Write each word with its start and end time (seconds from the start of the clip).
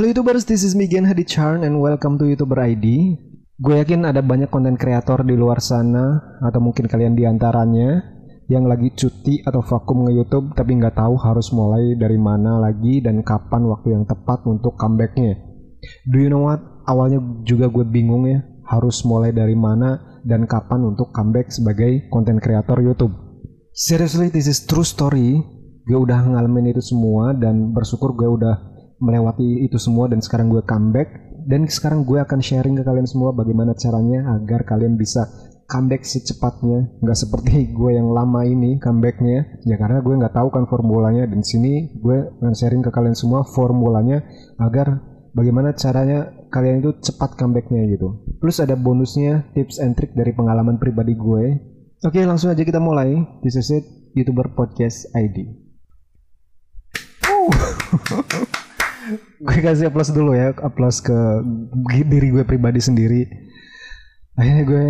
Halo 0.00 0.16
YouTubers, 0.16 0.48
this 0.48 0.64
is 0.64 0.72
me 0.72 0.88
Gen 0.88 1.04
Hadi 1.04 1.28
Charn 1.28 1.60
and 1.60 1.76
welcome 1.76 2.16
to 2.16 2.24
YouTuber 2.24 2.56
ID. 2.56 3.20
Gue 3.60 3.84
yakin 3.84 4.08
ada 4.08 4.24
banyak 4.24 4.48
konten 4.48 4.80
kreator 4.80 5.20
di 5.28 5.36
luar 5.36 5.60
sana 5.60 6.40
atau 6.40 6.56
mungkin 6.56 6.88
kalian 6.88 7.12
di 7.12 7.28
antaranya 7.28 8.00
yang 8.48 8.64
lagi 8.64 8.96
cuti 8.96 9.44
atau 9.44 9.60
vakum 9.60 10.08
nge-YouTube 10.08 10.56
tapi 10.56 10.80
nggak 10.80 10.96
tahu 10.96 11.20
harus 11.20 11.52
mulai 11.52 12.00
dari 12.00 12.16
mana 12.16 12.56
lagi 12.56 13.04
dan 13.04 13.20
kapan 13.20 13.68
waktu 13.68 13.92
yang 13.92 14.08
tepat 14.08 14.40
untuk 14.48 14.72
comebacknya. 14.80 15.36
Do 16.08 16.16
you 16.16 16.32
know 16.32 16.48
what? 16.48 16.64
Awalnya 16.88 17.20
juga 17.44 17.68
gue 17.68 17.84
bingung 17.84 18.24
ya 18.24 18.40
harus 18.72 19.04
mulai 19.04 19.36
dari 19.36 19.52
mana 19.52 20.00
dan 20.24 20.48
kapan 20.48 20.80
untuk 20.96 21.12
comeback 21.12 21.52
sebagai 21.52 22.08
konten 22.08 22.40
kreator 22.40 22.80
YouTube. 22.80 23.12
Seriously, 23.76 24.32
this 24.32 24.48
is 24.48 24.64
true 24.64 24.80
story. 24.80 25.44
Gue 25.84 25.98
udah 26.00 26.24
ngalamin 26.24 26.72
itu 26.72 26.80
semua 26.80 27.36
dan 27.36 27.76
bersyukur 27.76 28.16
gue 28.16 28.40
udah 28.40 28.69
melewati 29.00 29.64
itu 29.64 29.80
semua 29.80 30.06
dan 30.06 30.20
sekarang 30.20 30.52
gue 30.52 30.62
comeback. 30.62 31.32
Dan 31.40 31.64
sekarang 31.66 32.04
gue 32.04 32.20
akan 32.20 32.38
sharing 32.44 32.76
ke 32.76 32.84
kalian 32.84 33.08
semua 33.08 33.32
bagaimana 33.32 33.72
caranya 33.72 34.36
agar 34.36 34.68
kalian 34.68 35.00
bisa 35.00 35.24
comeback 35.66 36.04
secepatnya. 36.04 36.92
Nggak 37.00 37.18
seperti 37.18 37.64
gue 37.78 37.90
yang 37.96 38.12
lama 38.12 38.44
ini 38.44 38.76
comebacknya. 38.78 39.64
Ya 39.64 39.80
karena 39.80 40.04
gue 40.04 40.14
nggak 40.14 40.36
tahu 40.36 40.48
kan 40.52 40.68
formulanya. 40.68 41.24
Dan 41.24 41.40
sini 41.40 41.96
gue 41.96 42.28
akan 42.38 42.54
sharing 42.54 42.84
ke 42.84 42.92
kalian 42.92 43.16
semua 43.16 43.42
formulanya 43.42 44.20
agar 44.60 45.00
bagaimana 45.32 45.72
caranya 45.74 46.30
kalian 46.52 46.84
itu 46.84 46.92
cepat 47.00 47.40
comebacknya 47.40 47.88
gitu. 47.88 48.20
Plus 48.38 48.60
ada 48.60 48.76
bonusnya 48.76 49.48
tips 49.56 49.80
and 49.80 49.96
trick 49.96 50.12
dari 50.12 50.36
pengalaman 50.36 50.76
pribadi 50.76 51.16
gue. 51.16 51.44
Oke 52.04 52.20
langsung 52.28 52.52
aja 52.52 52.62
kita 52.62 52.80
mulai. 52.80 53.16
This 53.40 53.56
is 53.56 53.72
it 53.72 53.84
youtuber 54.12 54.50
podcast 54.52 55.06
ID 55.14 55.46
gue 59.40 59.58
kasih 59.60 59.88
aplaus 59.90 60.10
dulu 60.12 60.36
ya 60.36 60.52
aplaus 60.60 61.02
ke 61.02 61.16
diri 62.06 62.30
gue 62.30 62.44
pribadi 62.46 62.80
sendiri. 62.80 63.26
Akhirnya 64.38 64.64
gue 64.64 64.86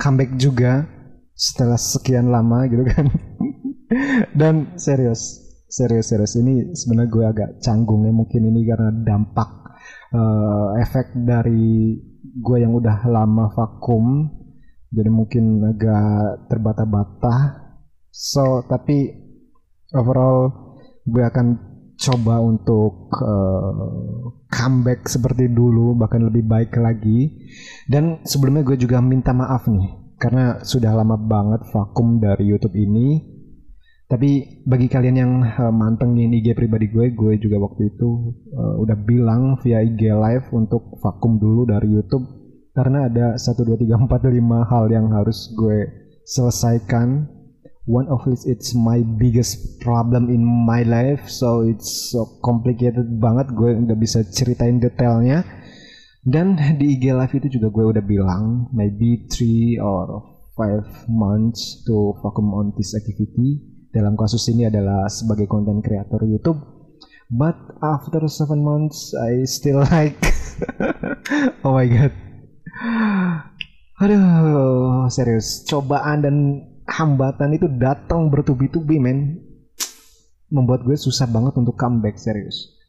comeback 0.00 0.30
juga 0.40 0.88
setelah 1.36 1.78
sekian 1.78 2.32
lama 2.32 2.66
gitu 2.66 2.84
kan. 2.84 3.06
Dan 4.40 4.76
serius 4.80 5.40
serius 5.70 6.10
serius. 6.10 6.34
Ini 6.36 6.74
sebenarnya 6.74 7.10
gue 7.10 7.24
agak 7.24 7.50
canggung 7.62 8.04
ya 8.04 8.12
mungkin 8.12 8.42
ini 8.50 8.66
karena 8.66 8.90
dampak 9.06 9.50
uh, 10.12 10.74
efek 10.82 11.14
dari 11.14 11.96
gue 12.20 12.58
yang 12.58 12.74
udah 12.74 13.06
lama 13.06 13.48
vakum. 13.54 14.26
Jadi 14.90 15.06
mungkin 15.06 15.62
agak 15.62 16.50
terbata-bata. 16.50 17.62
So 18.10 18.66
tapi 18.66 19.06
overall 19.94 20.50
gue 21.06 21.22
akan 21.22 21.69
coba 22.00 22.40
untuk 22.40 23.12
uh, 23.20 24.32
comeback 24.48 25.04
seperti 25.04 25.52
dulu 25.52 25.92
bahkan 26.00 26.24
lebih 26.24 26.48
baik 26.48 26.72
lagi. 26.80 27.28
Dan 27.84 28.24
sebelumnya 28.24 28.64
gue 28.64 28.80
juga 28.80 29.04
minta 29.04 29.36
maaf 29.36 29.68
nih 29.68 30.16
karena 30.16 30.64
sudah 30.64 30.96
lama 30.96 31.20
banget 31.20 31.68
vakum 31.68 32.16
dari 32.16 32.48
YouTube 32.48 32.76
ini. 32.76 33.20
Tapi 34.10 34.60
bagi 34.66 34.90
kalian 34.90 35.16
yang 35.16 35.32
uh, 35.44 35.70
mantengin 35.70 36.34
IG 36.34 36.56
pribadi 36.56 36.90
gue 36.90 37.14
gue 37.14 37.32
juga 37.38 37.62
waktu 37.62 37.94
itu 37.94 38.34
uh, 38.56 38.74
udah 38.82 38.96
bilang 39.06 39.60
via 39.62 39.84
IG 39.84 40.10
live 40.10 40.50
untuk 40.56 40.98
vakum 40.98 41.36
dulu 41.36 41.68
dari 41.68 41.86
YouTube. 41.94 42.26
Karena 42.74 43.06
ada 43.10 43.36
1 43.36 43.44
2 43.60 43.86
3 43.86 44.08
4 44.08 44.08
5 44.08 44.70
hal 44.70 44.84
yang 44.88 45.10
harus 45.12 45.52
gue 45.52 45.78
selesaikan 46.24 47.39
one 47.88 48.08
of 48.12 48.24
it 48.28 48.44
it's 48.44 48.76
my 48.76 49.00
biggest 49.16 49.80
problem 49.80 50.28
in 50.28 50.44
my 50.44 50.84
life 50.84 51.24
so 51.28 51.64
it's 51.64 52.12
so 52.12 52.28
complicated 52.44 53.08
banget 53.16 53.48
gue 53.56 53.70
nggak 53.72 54.00
bisa 54.00 54.20
ceritain 54.28 54.80
detailnya. 54.80 55.44
Dan 56.20 56.60
di 56.76 57.00
IG 57.00 57.16
live 57.16 57.32
itu 57.32 57.56
juga 57.56 57.72
gue 57.72 57.84
udah 57.96 58.04
bilang 58.04 58.68
maybe 58.76 59.24
three 59.32 59.80
or 59.80 60.20
five 60.52 60.84
months 61.08 61.80
to 61.88 62.12
vacuum 62.20 62.52
on 62.52 62.76
this 62.76 62.92
activity. 62.92 63.56
Dalam 63.88 64.20
kasus 64.20 64.44
ini 64.52 64.68
adalah 64.68 65.08
sebagai 65.08 65.48
content 65.48 65.80
creator 65.80 66.20
YouTube. 66.28 66.60
But 67.32 67.56
after 67.80 68.20
seven 68.28 68.60
months 68.60 69.16
I 69.16 69.48
still 69.48 69.80
like 69.88 70.20
oh 71.64 71.72
my 71.72 71.88
god. 71.88 72.12
Aduh 74.04 75.08
serius 75.08 75.64
cobaan 75.64 76.20
dan 76.20 76.36
hambatan 76.90 77.54
itu 77.54 77.70
datang 77.70 78.26
bertubi-tubi 78.28 78.98
men. 78.98 79.38
Membuat 80.50 80.82
gue 80.82 80.98
susah 80.98 81.30
banget 81.30 81.54
untuk 81.62 81.78
comeback 81.78 82.18
serius 82.18 82.79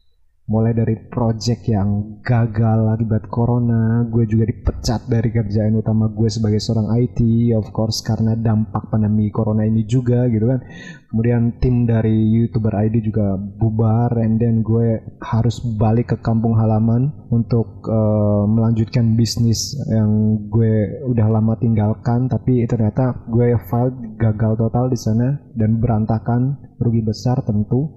mulai 0.52 0.76
dari 0.76 1.00
project 1.08 1.64
yang 1.64 2.20
gagal 2.20 2.92
akibat 2.92 3.24
corona 3.32 4.04
gue 4.04 4.28
juga 4.28 4.44
dipecat 4.52 5.08
dari 5.08 5.32
kerjaan 5.32 5.80
utama 5.80 6.12
gue 6.12 6.28
sebagai 6.28 6.60
seorang 6.60 6.92
IT 7.00 7.24
of 7.56 7.72
course 7.72 8.04
karena 8.04 8.36
dampak 8.36 8.92
pandemi 8.92 9.32
corona 9.32 9.64
ini 9.64 9.88
juga 9.88 10.28
gitu 10.28 10.44
kan. 10.44 10.60
Kemudian 11.08 11.56
tim 11.60 11.88
dari 11.88 12.12
youtuber 12.36 12.72
ID 12.72 13.00
juga 13.00 13.36
bubar 13.36 14.12
and 14.20 14.36
then 14.36 14.60
gue 14.60 15.00
harus 15.24 15.60
balik 15.80 16.12
ke 16.12 16.16
kampung 16.20 16.56
halaman 16.60 17.12
untuk 17.32 17.84
uh, 17.88 18.44
melanjutkan 18.44 19.16
bisnis 19.16 19.72
yang 19.88 20.36
gue 20.52 21.04
udah 21.08 21.32
lama 21.32 21.56
tinggalkan 21.56 22.28
tapi 22.28 22.68
ternyata 22.68 23.24
gue 23.28 23.56
failed 23.72 24.20
gagal 24.20 24.60
total 24.60 24.92
di 24.92 24.98
sana 25.00 25.40
dan 25.56 25.80
berantakan 25.80 26.60
rugi 26.76 27.00
besar 27.00 27.40
tentu. 27.40 27.88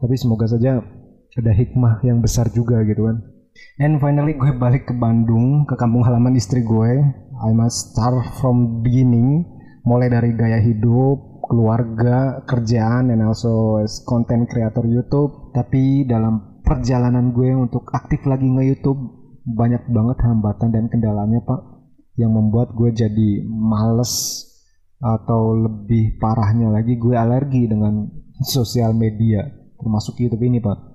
Tapi 0.00 0.16
semoga 0.16 0.48
saja 0.48 0.80
ada 1.38 1.52
hikmah 1.54 2.02
yang 2.02 2.18
besar 2.18 2.50
juga 2.50 2.82
gitu 2.82 3.06
kan. 3.06 3.22
And 3.78 4.00
finally 4.00 4.34
gue 4.34 4.56
balik 4.56 4.90
ke 4.90 4.94
Bandung 4.96 5.68
ke 5.68 5.74
kampung 5.78 6.02
halaman 6.02 6.34
istri 6.34 6.64
gue. 6.64 6.92
I 7.40 7.50
must 7.56 7.94
start 7.94 8.20
from 8.42 8.84
beginning, 8.84 9.46
mulai 9.86 10.12
dari 10.12 10.36
gaya 10.36 10.60
hidup, 10.60 11.46
keluarga, 11.48 12.44
kerjaan, 12.44 13.08
and 13.08 13.24
also 13.24 13.80
as 13.80 14.02
content 14.04 14.50
creator 14.50 14.84
YouTube. 14.84 15.52
Tapi 15.56 16.04
dalam 16.04 16.62
perjalanan 16.70 17.34
gue 17.34 17.50
untuk 17.56 17.88
aktif 17.90 18.22
lagi 18.28 18.46
nge-YouTube 18.46 19.20
banyak 19.42 19.90
banget 19.90 20.18
hambatan 20.22 20.70
dan 20.70 20.86
kendalanya 20.86 21.42
pak 21.42 21.60
yang 22.14 22.30
membuat 22.36 22.76
gue 22.76 22.92
jadi 22.92 23.42
males 23.48 24.44
atau 25.00 25.56
lebih 25.56 26.20
parahnya 26.20 26.68
lagi 26.68 27.00
gue 27.00 27.16
alergi 27.16 27.64
dengan 27.66 28.04
sosial 28.44 28.92
media 28.92 29.48
termasuk 29.80 30.20
YouTube 30.20 30.44
ini 30.44 30.60
pak 30.60 30.89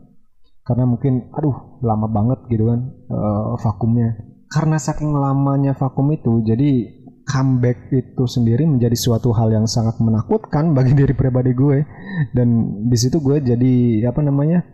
karena 0.65 0.89
mungkin 0.89 1.29
aduh 1.29 1.77
lama 1.85 2.09
banget 2.09 2.39
gitu 2.49 2.73
kan 2.73 2.89
uh, 3.13 3.53
vakumnya. 3.61 4.17
Karena 4.49 4.81
saking 4.81 5.13
lamanya 5.13 5.77
vakum 5.77 6.09
itu 6.09 6.41
jadi 6.41 6.89
comeback 7.25 7.89
itu 7.93 8.23
sendiri 8.25 8.65
menjadi 8.65 8.93
suatu 8.97 9.33
hal 9.33 9.53
yang 9.53 9.69
sangat 9.69 10.01
menakutkan 10.01 10.73
bagi 10.73 10.93
diri 10.99 11.13
pribadi 11.13 11.53
gue. 11.53 11.85
Dan 12.33 12.81
di 12.89 12.97
situ 12.97 13.21
gue 13.21 13.45
jadi 13.45 13.73
apa 14.09 14.25
namanya 14.25 14.65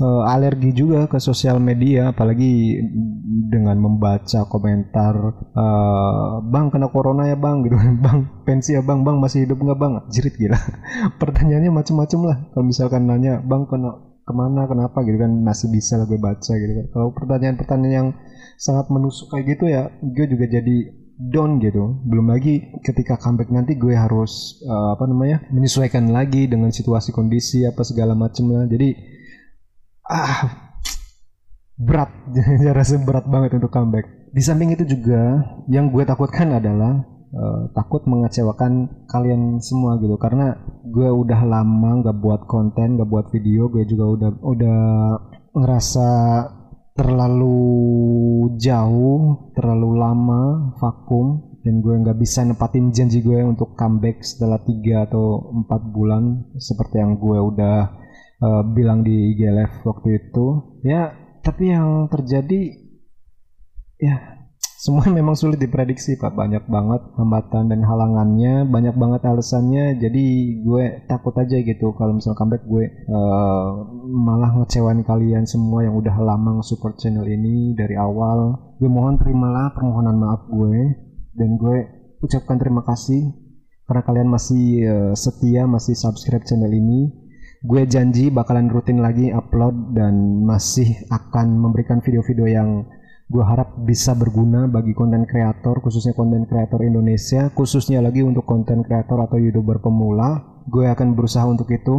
uh, 0.00 0.24
alergi 0.32 0.72
juga 0.72 1.04
ke 1.04 1.20
sosial 1.20 1.60
media 1.60 2.16
apalagi 2.16 2.80
dengan 3.52 3.76
membaca 3.80 4.48
komentar 4.48 5.14
uh, 5.52 6.40
bang 6.40 6.72
kena 6.72 6.88
corona 6.88 7.28
ya 7.28 7.36
bang 7.36 7.68
gitu 7.68 7.76
bang 8.04 8.44
pensi 8.48 8.76
ya 8.76 8.82
bang 8.84 9.04
bang 9.04 9.16
masih 9.20 9.44
hidup 9.44 9.60
nggak 9.60 9.76
bang? 9.76 9.92
Jerit 10.08 10.34
gila. 10.40 10.56
Pertanyaannya 11.20 11.68
macam-macam 11.68 12.20
lah. 12.24 12.36
Kalau 12.56 12.64
misalkan 12.64 13.04
nanya 13.04 13.44
bang 13.44 13.68
kena 13.68 14.07
ke 14.28 14.34
mana 14.36 14.68
kenapa 14.68 15.00
gitu 15.08 15.16
kan 15.16 15.32
masih 15.40 15.72
bisa 15.72 15.96
lah 15.96 16.04
gue 16.04 16.20
baca 16.20 16.52
gitu 16.52 16.72
kan. 16.76 16.86
Kalau 16.92 17.08
pertanyaan-pertanyaan 17.16 17.94
yang 17.96 18.08
sangat 18.60 18.92
menusuk 18.92 19.32
kayak 19.32 19.56
gitu 19.56 19.64
ya 19.72 19.88
gue 20.04 20.26
juga 20.28 20.44
jadi 20.44 20.76
down 21.18 21.58
gitu. 21.64 21.98
Belum 22.04 22.28
lagi 22.28 22.68
ketika 22.84 23.16
comeback 23.16 23.48
nanti 23.48 23.74
gue 23.74 23.96
harus 23.96 24.60
uh, 24.68 24.94
apa 24.94 25.08
namanya 25.08 25.42
menyesuaikan 25.50 26.12
lagi 26.12 26.46
dengan 26.46 26.68
situasi 26.68 27.10
kondisi 27.10 27.64
apa 27.64 27.80
segala 27.82 28.12
macam 28.12 28.52
lah. 28.52 28.68
Jadi 28.68 28.94
ah 30.06 30.68
berat. 31.80 32.12
Rasa 32.78 33.00
berat 33.00 33.26
banget 33.26 33.56
untuk 33.58 33.72
comeback. 33.72 34.30
Di 34.30 34.44
samping 34.44 34.76
itu 34.76 34.84
juga 34.84 35.42
yang 35.72 35.88
gue 35.88 36.04
takutkan 36.04 36.52
adalah 36.52 37.17
uh, 37.34 37.68
takut 37.72 38.04
mengecewakan 38.08 39.04
kalian 39.08 39.58
semua 39.60 40.00
gitu. 40.00 40.16
Karena 40.16 40.56
gue 40.84 41.08
udah 41.08 41.40
lama 41.44 42.00
nggak 42.04 42.18
buat 42.22 42.42
konten 42.48 42.96
nggak 42.96 43.10
buat 43.10 43.26
video 43.32 43.68
gue 43.68 43.84
juga 43.84 44.04
udah 44.08 44.30
udah 44.40 44.80
ngerasa 45.52 46.08
terlalu 46.98 47.60
jauh 48.58 49.52
terlalu 49.54 49.90
lama 50.02 50.74
vakum 50.82 51.58
dan 51.62 51.84
gue 51.84 51.94
nggak 51.94 52.18
bisa 52.18 52.42
nepatin 52.42 52.90
janji 52.90 53.20
gue 53.20 53.44
untuk 53.44 53.76
comeback 53.76 54.24
setelah 54.24 54.58
tiga 54.64 55.04
atau 55.06 55.52
empat 55.52 55.82
bulan 55.92 56.48
seperti 56.56 56.98
yang 56.98 57.20
gue 57.20 57.38
udah 57.38 57.78
uh, 58.40 58.62
bilang 58.72 59.04
di 59.04 59.34
IG 59.34 59.40
live 59.52 59.76
waktu 59.84 60.08
itu. 60.16 60.46
Ya 60.86 61.12
tapi 61.42 61.70
yang 61.70 62.08
terjadi 62.08 62.72
ya 63.98 64.37
semua 64.78 65.10
memang 65.10 65.34
sulit 65.34 65.58
diprediksi 65.58 66.14
pak. 66.14 66.38
Banyak 66.38 66.70
banget 66.70 67.02
hambatan 67.18 67.66
dan 67.66 67.82
halangannya 67.82 68.62
banyak 68.62 68.94
banget 68.94 69.26
alasannya. 69.26 69.98
Jadi 69.98 70.24
gue 70.62 71.02
takut 71.10 71.34
aja 71.34 71.58
gitu 71.58 71.90
kalau 71.98 72.14
misal 72.14 72.38
comeback 72.38 72.62
gue 72.62 72.86
uh, 73.10 73.68
malah 74.06 74.54
ngecewain 74.54 75.02
kalian 75.02 75.50
semua 75.50 75.82
yang 75.82 75.98
udah 75.98 76.14
lama 76.22 76.62
support 76.62 76.94
channel 77.02 77.26
ini 77.26 77.74
dari 77.74 77.98
awal. 77.98 78.54
Gue 78.78 78.86
mohon 78.86 79.18
terimalah 79.18 79.74
permohonan 79.74 80.14
maaf 80.14 80.46
gue 80.46 80.94
dan 81.34 81.58
gue 81.58 81.76
ucapkan 82.22 82.62
terima 82.62 82.86
kasih 82.86 83.34
karena 83.90 84.02
kalian 84.06 84.30
masih 84.30 84.64
uh, 84.86 85.12
setia 85.18 85.66
masih 85.66 85.98
subscribe 85.98 86.46
channel 86.46 86.70
ini. 86.70 87.10
Gue 87.66 87.82
janji 87.90 88.30
bakalan 88.30 88.70
rutin 88.70 89.02
lagi 89.02 89.34
upload 89.34 89.98
dan 89.98 90.46
masih 90.46 91.02
akan 91.10 91.58
memberikan 91.58 91.98
video-video 91.98 92.46
yang 92.46 92.86
gue 93.28 93.44
harap 93.44 93.76
bisa 93.84 94.16
berguna 94.16 94.64
bagi 94.72 94.96
konten 94.96 95.28
kreator 95.28 95.84
khususnya 95.84 96.16
konten 96.16 96.48
kreator 96.48 96.80
Indonesia 96.80 97.52
khususnya 97.52 98.00
lagi 98.00 98.24
untuk 98.24 98.48
konten 98.48 98.80
kreator 98.80 99.20
atau 99.20 99.36
youtuber 99.36 99.84
pemula. 99.84 100.64
Gue 100.64 100.88
akan 100.88 101.12
berusaha 101.12 101.44
untuk 101.44 101.68
itu. 101.68 101.96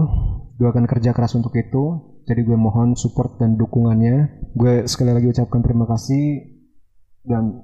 Gue 0.57 0.67
akan 0.73 0.89
kerja 0.89 1.13
keras 1.13 1.37
untuk 1.37 1.53
itu. 1.53 2.01
Jadi 2.25 2.41
gue 2.45 2.57
mohon 2.57 2.97
support 2.97 3.37
dan 3.37 3.61
dukungannya. 3.61 4.49
Gue 4.57 4.89
sekali 4.89 5.13
lagi 5.13 5.29
ucapkan 5.29 5.61
terima 5.61 5.85
kasih 5.85 6.49
dan 7.25 7.61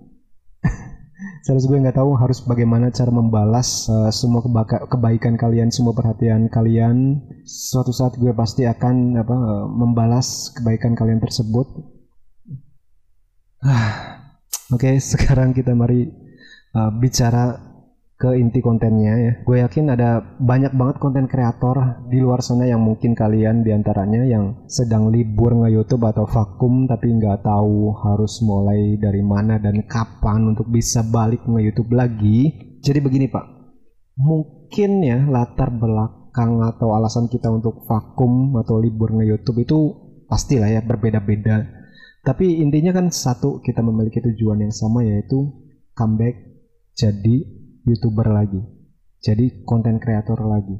serius 1.45 1.65
gue 1.65 1.81
nggak 1.81 1.97
tahu 1.97 2.13
harus 2.21 2.45
bagaimana 2.45 2.93
cara 2.93 3.09
membalas 3.09 3.89
uh, 3.89 4.13
semua 4.13 4.45
kebaikan 4.89 5.41
kalian 5.41 5.73
semua 5.73 5.97
perhatian 5.97 6.53
kalian. 6.53 7.17
Suatu 7.49 7.89
saat 7.89 8.13
gue 8.21 8.29
pasti 8.37 8.69
akan 8.69 9.17
apa 9.17 9.33
uh, 9.33 9.65
membalas 9.69 10.53
kebaikan 10.53 10.93
kalian 10.93 11.17
tersebut 11.17 11.94
Oke, 14.73 14.93
okay, 14.93 14.95
sekarang 15.01 15.49
kita 15.57 15.73
mari 15.73 16.05
uh, 16.77 16.91
bicara 16.93 17.57
ke 18.15 18.37
inti 18.37 18.61
kontennya 18.61 19.13
ya. 19.17 19.33
Gue 19.41 19.59
yakin 19.65 19.91
ada 19.91 20.21
banyak 20.37 20.71
banget 20.77 21.01
konten 21.01 21.25
kreator 21.25 22.05
di 22.07 22.21
luar 22.21 22.45
sana 22.45 22.69
yang 22.69 22.79
mungkin 22.79 23.17
kalian 23.17 23.65
di 23.65 23.73
antaranya 23.73 24.23
yang 24.23 24.69
sedang 24.69 25.09
libur 25.09 25.51
nge 25.51 25.69
YouTube 25.75 26.05
atau 26.07 26.23
vakum 26.29 26.87
tapi 26.87 27.11
nggak 27.11 27.43
tahu 27.43 27.91
harus 28.05 28.39
mulai 28.45 28.95
dari 29.01 29.19
mana 29.25 29.59
dan 29.59 29.83
kapan 29.83 30.55
untuk 30.55 30.69
bisa 30.69 31.01
balik 31.01 31.43
nge 31.43 31.61
YouTube 31.65 31.91
lagi. 31.97 32.53
Jadi 32.85 33.01
begini 33.01 33.27
pak, 33.33 33.45
mungkin 34.21 35.01
ya 35.01 35.25
latar 35.25 35.73
belakang 35.73 36.61
atau 36.61 36.93
alasan 36.93 37.27
kita 37.27 37.49
untuk 37.49 37.81
vakum 37.89 38.55
atau 38.61 38.77
libur 38.77 39.09
nge 39.17 39.25
YouTube 39.25 39.59
itu 39.65 39.77
pastilah 40.29 40.69
ya 40.69 40.85
berbeda-beda 40.85 41.84
tapi 42.25 42.57
intinya 42.57 42.89
kan 42.89 43.13
satu 43.13 43.61
kita 43.61 43.85
memiliki 43.85 44.17
tujuan 44.17 44.65
yang 44.65 44.73
sama 44.73 45.05
yaitu 45.05 45.45
comeback 45.93 46.57
jadi 46.97 47.45
youtuber 47.85 48.33
lagi, 48.33 48.65
jadi 49.21 49.61
konten 49.61 50.01
kreator 50.01 50.41
lagi. 50.41 50.73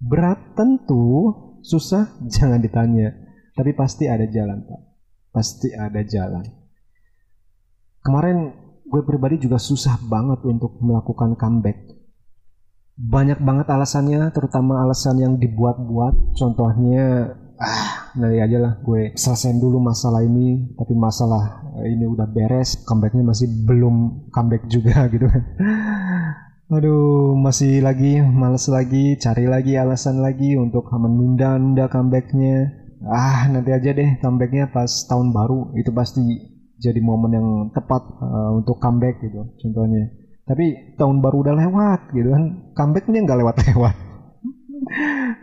Berat 0.00 0.56
tentu, 0.56 1.28
susah 1.60 2.16
jangan 2.34 2.64
ditanya, 2.64 3.12
tapi 3.52 3.76
pasti 3.76 4.08
ada 4.08 4.24
jalan 4.24 4.64
pak, 4.64 4.80
pasti 5.28 5.76
ada 5.76 6.00
jalan. 6.08 6.48
Kemarin 8.00 8.54
gue 8.86 9.02
pribadi 9.04 9.36
juga 9.44 9.60
susah 9.60 10.00
banget 10.08 10.40
untuk 10.48 10.80
melakukan 10.80 11.36
comeback. 11.36 11.84
Banyak 12.96 13.44
banget 13.44 13.68
alasannya, 13.68 14.32
terutama 14.32 14.80
alasan 14.80 15.20
yang 15.20 15.34
dibuat-buat. 15.36 16.32
Contohnya, 16.32 17.34
ah 17.60 17.95
dari 18.16 18.40
aja 18.40 18.58
lah 18.58 18.72
gue 18.80 19.12
selesaiin 19.12 19.60
dulu 19.60 19.76
masalah 19.76 20.24
ini 20.24 20.72
tapi 20.72 20.96
masalah 20.96 21.68
ini 21.84 22.08
udah 22.08 22.24
beres 22.24 22.80
comebacknya 22.88 23.20
masih 23.20 23.46
belum 23.68 24.28
comeback 24.32 24.64
juga 24.72 25.04
gitu 25.12 25.28
kan. 25.28 25.42
Aduh 26.66 27.36
masih 27.38 27.84
lagi 27.84 28.18
males 28.24 28.66
lagi 28.72 29.14
cari 29.20 29.46
lagi 29.46 29.76
alasan 29.76 30.24
lagi 30.24 30.56
untuk 30.56 30.88
menunda-nunda 30.90 31.86
comebacknya. 31.92 32.72
Ah 33.06 33.46
nanti 33.52 33.70
aja 33.70 33.92
deh 33.92 34.16
comebacknya 34.24 34.72
pas 34.72 34.88
tahun 35.06 35.30
baru 35.36 35.76
itu 35.76 35.92
pasti 35.92 36.24
jadi 36.80 37.00
momen 37.00 37.32
yang 37.32 37.48
tepat 37.72 38.02
uh, 38.20 38.56
untuk 38.56 38.80
comeback 38.80 39.20
gitu 39.20 39.44
contohnya. 39.60 40.08
Tapi 40.46 40.96
tahun 40.96 41.20
baru 41.20 41.44
udah 41.44 41.54
lewat 41.54 42.00
gitu 42.16 42.32
kan 42.32 42.44
comebacknya 42.72 43.20
nggak 43.28 43.38
lewat-lewat 43.44 44.05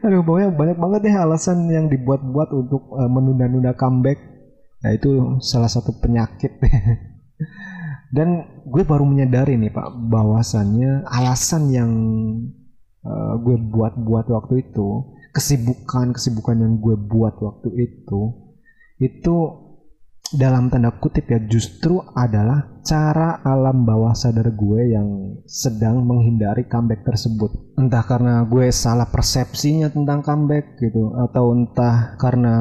Aduh, 0.04 0.24
pokoknya 0.24 0.50
banyak 0.56 0.78
banget 0.80 1.00
deh 1.08 1.16
alasan 1.16 1.68
yang 1.68 1.92
dibuat-buat 1.92 2.50
untuk 2.56 2.92
uh, 2.96 3.10
menunda-nunda 3.12 3.76
comeback. 3.76 4.20
Nah, 4.84 4.92
itu 4.92 5.40
salah 5.40 5.72
satu 5.72 5.96
penyakit. 6.00 6.60
Dan 8.16 8.62
gue 8.68 8.84
baru 8.86 9.04
menyadari 9.10 9.58
nih 9.58 9.74
Pak, 9.74 9.90
bahwasannya 10.12 11.08
alasan 11.08 11.64
yang 11.74 11.92
uh, 13.04 13.34
gue 13.42 13.58
buat-buat 13.58 14.30
waktu 14.30 14.70
itu, 14.70 15.18
kesibukan-kesibukan 15.34 16.62
yang 16.62 16.78
gue 16.78 16.94
buat 16.94 17.36
waktu 17.42 17.70
itu, 17.74 18.22
itu 19.02 19.36
dalam 20.34 20.74
tanda 20.74 20.90
kutip 20.98 21.30
ya 21.30 21.40
justru 21.46 22.02
adalah 22.18 22.82
cara 22.82 23.40
alam 23.46 23.86
bawah 23.86 24.12
sadar 24.18 24.50
gue 24.52 24.92
yang 24.92 25.40
sedang 25.46 26.04
menghindari 26.04 26.66
comeback 26.66 27.06
tersebut. 27.06 27.78
Entah 27.78 28.04
karena 28.04 28.44
gue 28.44 28.74
salah 28.74 29.08
persepsinya 29.08 29.94
tentang 29.94 30.26
comeback 30.26 30.82
gitu 30.82 31.14
atau 31.16 31.54
entah 31.54 32.18
karena 32.18 32.56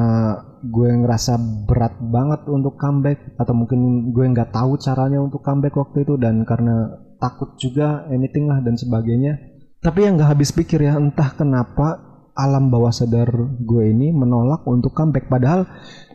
gue 0.63 0.89
ngerasa 1.03 1.35
berat 1.67 1.99
banget 1.99 2.47
untuk 2.47 2.79
comeback 2.79 3.35
atau 3.35 3.51
mungkin 3.51 4.13
gue 4.15 4.25
nggak 4.31 4.55
tahu 4.55 4.79
caranya 4.79 5.19
untuk 5.19 5.43
comeback 5.43 5.75
waktu 5.75 6.07
itu 6.07 6.15
dan 6.15 6.47
karena 6.47 6.87
takut 7.19 7.57
juga 7.59 8.07
anything 8.07 8.47
lah 8.47 8.63
dan 8.63 8.79
sebagainya. 8.79 9.41
Tapi 9.83 10.07
yang 10.07 10.15
nggak 10.15 10.39
habis 10.39 10.55
pikir 10.55 10.79
ya 10.79 10.95
entah 10.95 11.35
kenapa 11.35 12.12
alam 12.33 12.73
bawah 12.73 12.89
sadar 12.89 13.29
gue 13.61 13.83
ini 13.89 14.09
menolak 14.13 14.65
untuk 14.65 14.93
comeback. 14.93 15.29
Padahal 15.29 15.65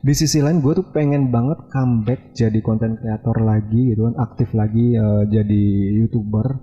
di 0.02 0.14
sisi 0.14 0.38
lain 0.38 0.62
gue 0.62 0.72
tuh 0.78 0.86
pengen 0.90 1.30
banget 1.34 1.58
comeback 1.70 2.34
jadi 2.34 2.58
konten 2.62 2.98
kreator 2.98 3.42
lagi 3.42 3.94
gitu 3.94 4.06
kan 4.10 4.16
aktif 4.22 4.54
lagi 4.54 4.94
uh, 4.94 5.26
jadi 5.26 5.64
youtuber. 6.02 6.58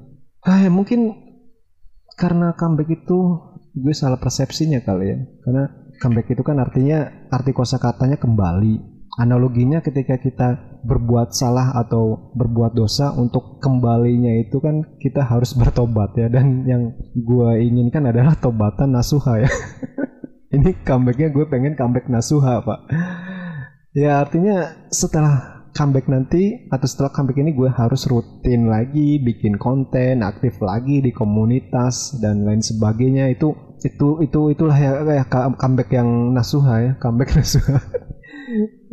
Ah 0.45 0.63
ya 0.63 0.71
mungkin 0.71 1.11
karena 2.15 2.55
comeback 2.55 3.03
itu 3.03 3.17
gue 3.75 3.93
salah 3.95 4.19
persepsinya 4.19 4.79
kali 4.83 5.05
ya. 5.11 5.17
Karena 5.43 5.63
comeback 5.99 6.27
itu 6.31 6.43
kan 6.43 6.59
artinya 6.59 7.27
arti 7.31 7.51
kosakatanya 7.51 8.19
kembali 8.19 8.94
analoginya 9.15 9.79
ketika 9.79 10.19
kita 10.19 10.79
berbuat 10.85 11.33
salah 11.33 11.73
atau 11.73 12.31
berbuat 12.37 12.77
dosa 12.77 13.15
untuk 13.15 13.57
kembalinya 13.63 14.31
itu 14.37 14.61
kan 14.61 14.85
kita 15.01 15.25
harus 15.25 15.55
bertobat 15.57 16.13
ya. 16.15 16.27
Dan 16.29 16.67
yang 16.67 16.93
gue 17.15 17.49
inginkan 17.63 18.05
adalah 18.05 18.37
tobatan 18.37 18.93
nasuha 18.93 19.47
ya. 19.47 19.51
Ini 20.55 20.85
comebacknya 20.87 21.33
gue 21.33 21.45
pengen 21.51 21.75
comeback 21.75 22.07
nasuha 22.07 22.63
pak. 22.63 22.79
Ya 23.95 24.19
artinya 24.19 24.87
setelah 24.91 25.67
comeback 25.75 26.07
nanti 26.07 26.71
atau 26.71 26.87
setelah 26.87 27.11
comeback 27.11 27.43
ini 27.43 27.51
gue 27.51 27.67
harus 27.67 28.07
rutin 28.07 28.71
lagi 28.71 29.19
bikin 29.19 29.59
konten 29.59 30.23
aktif 30.23 30.63
lagi 30.63 31.03
di 31.03 31.11
komunitas 31.11 32.15
dan 32.23 32.47
lain 32.47 32.63
sebagainya. 32.63 33.35
Itu 33.35 33.75
itu 33.83 34.23
itu 34.23 34.39
itulah 34.55 34.77
ya, 34.79 35.03
ya 35.03 35.27
comeback 35.59 35.91
yang 35.91 36.31
nasuha 36.31 36.75
ya 36.79 36.91
comeback 37.03 37.35
nasuha 37.39 37.79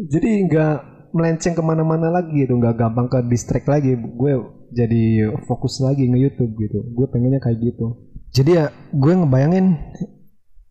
jadi 0.08 0.28
nggak 0.48 0.74
melenceng 1.12 1.52
ke 1.52 1.62
mana-mana 1.62 2.08
lagi 2.08 2.32
gitu 2.32 2.56
nggak 2.56 2.76
gampang 2.80 3.06
ke 3.06 3.18
distract 3.28 3.68
lagi. 3.68 3.94
Gue 3.96 4.40
jadi 4.72 5.28
fokus 5.44 5.78
lagi 5.84 6.08
nge 6.08 6.18
YouTube 6.18 6.52
gitu. 6.56 6.78
Gue 6.96 7.06
pengennya 7.12 7.38
kayak 7.38 7.60
gitu. 7.60 8.16
Jadi 8.32 8.50
ya 8.56 8.72
gue 8.96 9.12
ngebayangin 9.12 9.76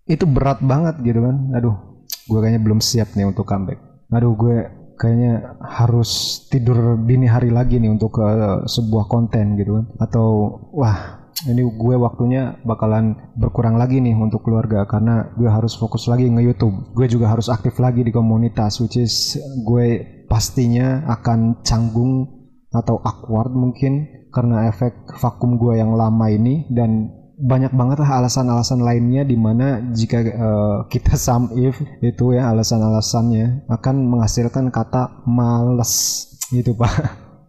itu 0.09 0.25
berat 0.25 0.59
banget 0.65 0.97
gitu 1.05 1.21
kan. 1.21 1.53
Aduh 1.53 2.05
gue 2.25 2.39
kayaknya 2.41 2.61
belum 2.61 2.81
siap 2.81 3.13
nih 3.13 3.29
untuk 3.29 3.45
comeback. 3.45 3.77
Aduh 4.09 4.33
gue 4.33 4.57
kayaknya 4.97 5.57
harus 5.61 6.43
tidur 6.49 6.97
dini 7.05 7.25
hari 7.25 7.49
lagi 7.53 7.81
nih 7.81 7.89
untuk 7.89 8.17
uh, 8.21 8.65
sebuah 8.65 9.05
konten 9.05 9.61
gitu 9.61 9.77
kan. 9.77 9.85
Atau 10.01 10.27
wah 10.73 11.20
ini 11.49 11.65
gue 11.65 11.95
waktunya 11.97 12.61
bakalan 12.61 13.17
berkurang 13.33 13.79
lagi 13.79 13.97
nih 13.97 14.13
untuk 14.13 14.45
keluarga 14.45 14.85
karena 14.85 15.33
gue 15.33 15.49
harus 15.49 15.73
fokus 15.73 16.05
lagi 16.05 16.29
nge 16.29 16.43
YouTube. 16.43 16.75
Gue 16.93 17.07
juga 17.09 17.31
harus 17.31 17.49
aktif 17.49 17.79
lagi 17.81 18.05
di 18.05 18.13
komunitas, 18.13 18.77
which 18.83 18.99
is 18.99 19.39
gue 19.65 20.05
pastinya 20.29 21.07
akan 21.09 21.65
canggung 21.65 22.29
atau 22.71 23.03
awkward 23.03 23.51
mungkin 23.51 24.23
karena 24.31 24.71
efek 24.71 25.19
vakum 25.19 25.59
gue 25.59 25.75
yang 25.75 25.91
lama 25.91 26.31
ini 26.31 26.71
dan 26.71 27.11
banyak 27.41 27.73
banget 27.73 28.05
lah 28.05 28.21
alasan-alasan 28.21 28.85
lainnya 28.85 29.25
di 29.25 29.33
mana 29.35 29.81
jika 29.91 30.21
uh, 30.21 30.77
kita 30.87 31.17
sum 31.25 31.51
if 31.57 31.75
itu 31.99 32.37
ya 32.37 32.53
alasan-alasannya 32.53 33.67
akan 33.67 33.95
menghasilkan 34.07 34.69
kata 34.69 35.25
males 35.25 36.23
gitu 36.53 36.77
pak 36.77 36.93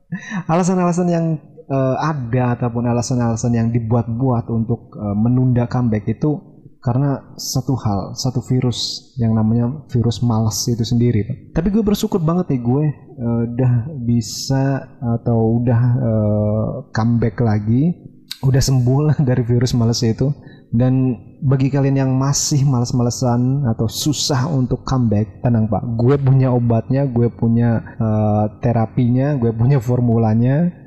alasan-alasan 0.53 1.09
yang 1.13 1.27
uh, 1.69 1.97
ada 2.01 2.59
ataupun 2.59 2.87
alasan-alasan 2.89 3.53
yang 3.55 3.69
dibuat-buat 3.71 4.51
untuk 4.51 4.95
uh, 4.97 5.15
menunda 5.15 5.67
comeback 5.67 6.09
itu 6.09 6.53
karena 6.83 7.23
satu 7.39 7.79
hal, 7.79 8.19
satu 8.19 8.43
virus 8.43 9.15
yang 9.15 9.39
namanya 9.39 9.87
virus 9.87 10.19
malas 10.19 10.67
itu 10.67 10.83
sendiri. 10.83 11.23
Pak. 11.23 11.37
Tapi 11.55 11.69
gue 11.71 11.83
bersyukur 11.87 12.19
banget 12.19 12.51
nih 12.51 12.63
gue 12.67 12.85
uh, 13.23 13.43
udah 13.47 13.73
bisa 14.03 14.91
atau 14.99 15.63
udah 15.63 15.81
uh, 16.03 16.69
comeback 16.91 17.39
lagi, 17.39 17.95
udah 18.43 18.59
sembuh 18.59 19.01
lah 19.07 19.17
dari 19.29 19.47
virus 19.47 19.79
malas 19.79 20.03
itu. 20.03 20.35
Dan 20.73 21.15
bagi 21.45 21.69
kalian 21.69 22.01
yang 22.01 22.13
masih 22.17 22.65
males-malesan 22.65 23.69
atau 23.69 23.87
susah 23.93 24.49
untuk 24.49 24.89
comeback, 24.89 25.45
tenang 25.45 25.69
pak, 25.69 25.85
gue 26.01 26.17
punya 26.17 26.49
obatnya, 26.49 27.05
gue 27.05 27.29
punya 27.29 27.85
uh, 28.01 28.59
terapinya, 28.65 29.37
gue 29.37 29.53
punya 29.53 29.77
formulanya. 29.79 30.82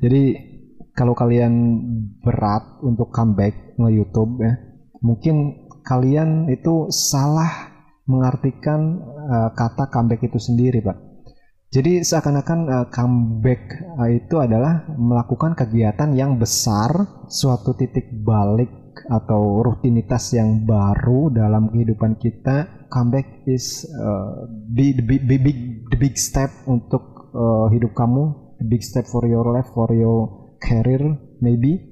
Jadi 0.00 0.22
kalau 0.96 1.12
kalian 1.12 1.52
berat 2.24 2.80
untuk 2.82 3.12
comeback 3.12 3.76
nge 3.76 3.90
YouTube 3.92 4.40
ya, 4.40 4.52
mungkin 5.04 5.68
kalian 5.84 6.48
itu 6.52 6.88
salah 6.92 7.70
mengartikan 8.10 9.00
uh, 9.30 9.48
kata 9.54 9.86
comeback 9.88 10.26
itu 10.26 10.36
sendiri, 10.40 10.82
Pak. 10.82 10.98
Jadi 11.70 12.02
seakan-akan 12.02 12.60
uh, 12.66 12.86
comeback 12.90 13.62
uh, 13.94 14.10
itu 14.10 14.42
adalah 14.42 14.90
melakukan 14.98 15.54
kegiatan 15.54 16.10
yang 16.18 16.34
besar, 16.34 16.90
suatu 17.30 17.78
titik 17.78 18.10
balik 18.26 18.74
atau 19.06 19.62
rutinitas 19.62 20.34
yang 20.34 20.66
baru 20.66 21.30
dalam 21.30 21.70
kehidupan 21.70 22.18
kita. 22.18 22.86
Comeback 22.90 23.46
is 23.46 23.86
uh, 23.86 24.50
the, 24.74 24.98
big, 24.98 25.22
big, 25.30 25.40
big, 25.46 25.58
the 25.94 25.96
big 25.96 26.18
step 26.18 26.50
untuk 26.66 27.30
uh, 27.30 27.70
hidup 27.70 27.94
kamu, 27.94 28.34
the 28.60 28.66
big 28.68 28.84
step 28.84 29.08
for 29.08 29.24
your 29.24 29.48
life, 29.48 29.72
for 29.72 29.88
your 29.96 30.52
career, 30.60 31.16
maybe. 31.40 31.88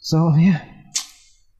So 0.00 0.32
ya, 0.32 0.56
yeah 0.56 0.60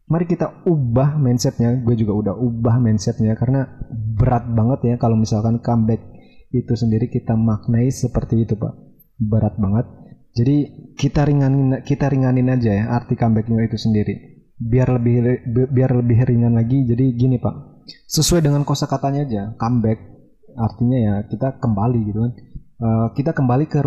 mari 0.09 0.25
kita 0.25 0.65
ubah 0.65 1.21
mindsetnya. 1.21 1.79
Gue 1.85 1.95
juga 1.95 2.13
udah 2.17 2.35
ubah 2.35 2.81
mindsetnya 2.81 3.37
karena 3.37 3.69
berat 3.93 4.49
banget 4.51 4.81
ya 4.85 4.95
kalau 4.97 5.15
misalkan 5.15 5.61
comeback 5.61 6.01
itu 6.49 6.73
sendiri 6.73 7.13
kita 7.13 7.37
maknai 7.37 7.93
seperti 7.93 8.49
itu 8.49 8.57
pak. 8.57 8.75
Berat 9.21 9.55
banget. 9.61 9.87
Jadi 10.33 10.57
kita 10.97 11.29
ringanin 11.29 11.85
kita 11.85 12.09
ringanin 12.09 12.49
aja 12.49 12.73
ya 12.73 12.85
arti 12.93 13.15
comebacknya 13.15 13.69
itu 13.69 13.77
sendiri. 13.77 14.15
Biar 14.59 14.91
lebih 14.91 15.45
biar 15.71 15.91
lebih 15.95 16.19
ringan 16.25 16.57
lagi. 16.57 16.89
Jadi 16.89 17.15
gini 17.15 17.37
pak. 17.39 17.85
Sesuai 18.09 18.45
dengan 18.45 18.65
kosakatanya 18.65 19.23
aja 19.25 19.43
comeback 19.61 20.19
artinya 20.59 20.99
ya 20.99 21.15
kita 21.31 21.63
kembali 21.63 21.99
gitu 22.11 22.19
kan 22.19 22.33
Uh, 22.79 23.11
kita 23.11 23.35
kembali 23.35 23.67
ke 23.67 23.83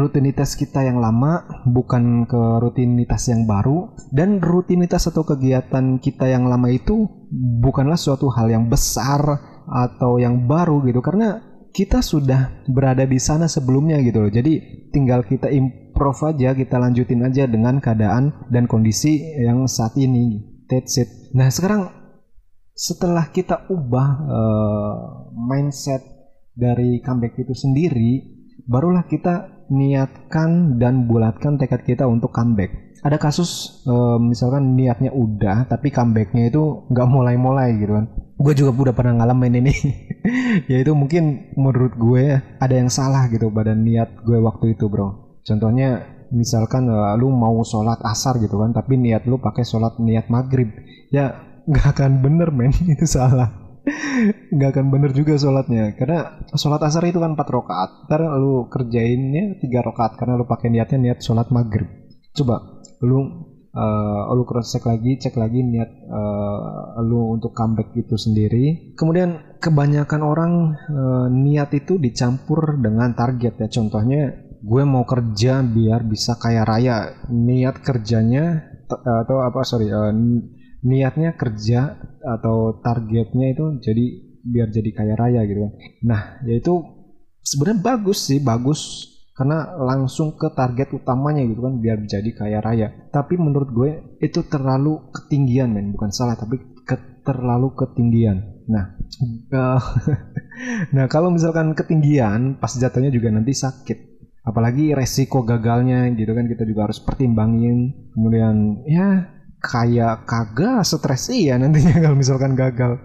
rutinitas 0.00 0.56
kita 0.56 0.80
yang 0.80 0.96
lama, 0.96 1.44
bukan 1.68 2.24
ke 2.24 2.40
rutinitas 2.64 3.28
yang 3.28 3.44
baru. 3.44 3.92
Dan 4.08 4.40
rutinitas 4.40 5.04
atau 5.12 5.28
kegiatan 5.28 6.00
kita 6.00 6.24
yang 6.24 6.48
lama 6.48 6.72
itu 6.72 7.04
bukanlah 7.60 8.00
suatu 8.00 8.32
hal 8.32 8.48
yang 8.48 8.72
besar 8.72 9.20
atau 9.68 10.16
yang 10.16 10.48
baru 10.48 10.80
gitu, 10.88 11.04
karena 11.04 11.44
kita 11.76 12.00
sudah 12.00 12.64
berada 12.64 13.04
di 13.04 13.20
sana 13.20 13.44
sebelumnya 13.44 14.00
gitu 14.00 14.24
loh. 14.24 14.32
Jadi 14.32 14.88
tinggal 14.88 15.20
kita 15.28 15.52
improve 15.52 16.32
aja, 16.32 16.56
kita 16.56 16.80
lanjutin 16.80 17.20
aja 17.20 17.44
dengan 17.44 17.76
keadaan 17.76 18.48
dan 18.48 18.64
kondisi 18.64 19.20
yang 19.36 19.68
saat 19.68 20.00
ini. 20.00 20.40
That's 20.64 20.96
it. 20.96 21.12
Nah 21.36 21.52
sekarang 21.52 21.92
setelah 22.72 23.28
kita 23.28 23.68
ubah 23.68 24.08
uh, 24.24 24.94
mindset 25.36 26.19
dari 26.60 27.00
comeback 27.00 27.40
itu 27.40 27.56
sendiri, 27.56 28.20
barulah 28.68 29.08
kita 29.08 29.64
niatkan 29.72 30.76
dan 30.76 31.08
bulatkan 31.08 31.56
tekad 31.56 31.86
kita 31.86 32.04
untuk 32.04 32.34
comeback. 32.34 32.92
Ada 33.00 33.16
kasus 33.16 33.80
uh, 33.88 34.20
misalkan 34.20 34.76
niatnya 34.76 35.08
udah 35.08 35.64
tapi 35.64 35.88
comebacknya 35.88 36.52
itu 36.52 36.84
nggak 36.92 37.08
mulai-mulai 37.08 37.80
gitu 37.80 37.96
kan. 37.96 38.06
Gue 38.36 38.52
juga 38.52 38.76
udah 38.76 38.94
pernah 38.94 39.24
ngalamin 39.24 39.64
ini. 39.64 39.74
ya 40.70 40.76
itu 40.84 40.92
mungkin 40.92 41.54
menurut 41.56 41.96
gue 41.96 42.36
ada 42.60 42.74
yang 42.76 42.92
salah 42.92 43.24
gitu 43.32 43.48
pada 43.48 43.72
niat 43.72 44.20
gue 44.20 44.36
waktu 44.36 44.76
itu 44.76 44.92
bro. 44.92 45.40
Contohnya 45.40 46.20
misalkan 46.30 46.86
uh, 46.92 47.16
lu 47.16 47.32
mau 47.32 47.56
sholat 47.66 47.98
asar 48.06 48.38
gitu 48.38 48.60
kan 48.60 48.70
tapi 48.70 48.94
niat 48.94 49.26
lu 49.26 49.42
pakai 49.42 49.66
sholat 49.66 49.98
niat 49.98 50.30
maghrib 50.30 50.70
ya 51.10 51.34
nggak 51.66 51.86
akan 51.98 52.22
bener 52.22 52.48
men 52.54 52.70
itu 52.94 53.06
salah 53.06 53.59
nggak 54.54 54.70
akan 54.76 54.86
bener 54.90 55.10
juga 55.14 55.36
sholatnya. 55.36 55.94
Karena 55.94 56.42
sholat 56.54 56.80
asar 56.82 57.06
itu 57.06 57.18
kan 57.18 57.34
4 57.34 57.40
rakaat. 57.40 57.90
Ntar 58.10 58.20
lu 58.38 58.66
kerjainnya 58.70 59.58
tiga 59.58 59.84
rakaat 59.84 60.18
karena 60.18 60.38
lu 60.38 60.44
pakai 60.46 60.68
niatnya 60.72 60.98
niat 61.10 61.18
sholat 61.22 61.48
maghrib. 61.54 61.88
Coba 62.34 62.82
lu 63.02 63.50
uh, 63.74 64.34
lu 64.34 64.42
cross 64.46 64.74
check 64.74 64.84
lagi 64.86 65.18
cek 65.18 65.34
lagi 65.38 65.62
niat 65.62 65.90
uh, 66.10 67.00
lu 67.02 67.34
untuk 67.34 67.54
comeback 67.54 67.94
itu 67.94 68.16
sendiri. 68.18 68.94
Kemudian 68.94 69.58
kebanyakan 69.62 70.20
orang 70.22 70.52
uh, 70.90 71.26
niat 71.30 71.70
itu 71.74 71.98
dicampur 71.98 72.78
dengan 72.78 73.14
target 73.14 73.54
ya. 73.60 73.68
Contohnya 73.70 74.50
gue 74.60 74.82
mau 74.84 75.08
kerja 75.08 75.64
biar 75.64 76.04
bisa 76.04 76.36
kaya 76.36 76.66
raya. 76.66 77.26
Niat 77.30 77.80
kerjanya 77.80 78.66
atau 78.90 79.38
apa 79.38 79.62
sorry 79.62 79.86
uh, 79.86 80.10
niatnya 80.80 81.36
kerja 81.36 82.00
atau 82.24 82.80
targetnya 82.80 83.52
itu 83.52 83.80
jadi 83.80 84.04
biar 84.40 84.68
jadi 84.72 84.90
kaya 84.96 85.14
raya 85.16 85.40
gitu 85.44 85.68
kan. 85.68 85.72
Nah, 86.04 86.20
yaitu 86.48 86.80
sebenarnya 87.44 87.80
bagus 87.84 88.18
sih, 88.28 88.40
bagus 88.40 88.80
karena 89.36 89.72
langsung 89.72 90.36
ke 90.36 90.52
target 90.52 90.92
utamanya 90.92 91.40
gitu 91.48 91.64
kan 91.64 91.80
biar 91.80 92.04
jadi 92.04 92.30
kaya 92.36 92.58
raya. 92.60 92.88
Tapi 93.08 93.40
menurut 93.40 93.72
gue 93.72 93.90
itu 94.20 94.44
terlalu 94.44 95.12
ketinggian 95.16 95.72
men, 95.72 95.96
bukan 95.96 96.12
salah 96.12 96.36
tapi 96.36 96.60
ke, 96.84 97.24
terlalu 97.24 97.72
ketinggian. 97.72 98.64
Nah, 98.68 99.00
uh, 99.52 99.80
nah 100.96 101.08
kalau 101.08 101.32
misalkan 101.32 101.72
ketinggian 101.72 102.60
pas 102.60 102.72
jatuhnya 102.72 103.08
juga 103.08 103.32
nanti 103.32 103.56
sakit. 103.56 104.12
Apalagi 104.40 104.96
resiko 104.96 105.44
gagalnya 105.44 106.08
gitu 106.16 106.32
kan 106.32 106.48
kita 106.48 106.64
juga 106.64 106.88
harus 106.88 107.00
pertimbangin. 107.00 108.12
Kemudian 108.12 108.84
ya 108.88 109.39
kayak 109.60 110.24
kagak 110.24 110.82
stres 110.88 111.28
iya 111.30 111.60
nantinya 111.60 112.00
kalau 112.00 112.16
misalkan 112.16 112.56
gagal. 112.56 112.96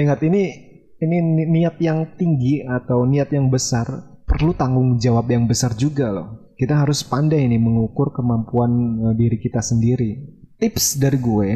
Ingat 0.00 0.20
ini 0.24 0.42
ini 0.96 1.16
niat 1.46 1.76
yang 1.78 2.16
tinggi 2.16 2.64
atau 2.64 3.04
niat 3.04 3.28
yang 3.30 3.52
besar 3.52 4.16
perlu 4.24 4.56
tanggung 4.56 4.96
jawab 4.96 5.28
yang 5.28 5.44
besar 5.44 5.76
juga 5.76 6.10
loh. 6.10 6.28
Kita 6.56 6.82
harus 6.82 7.04
pandai 7.04 7.44
ini 7.44 7.60
mengukur 7.60 8.16
kemampuan 8.16 8.72
uh, 9.04 9.14
diri 9.14 9.36
kita 9.36 9.60
sendiri. 9.60 10.40
Tips 10.56 10.96
dari 10.96 11.20
gue 11.20 11.48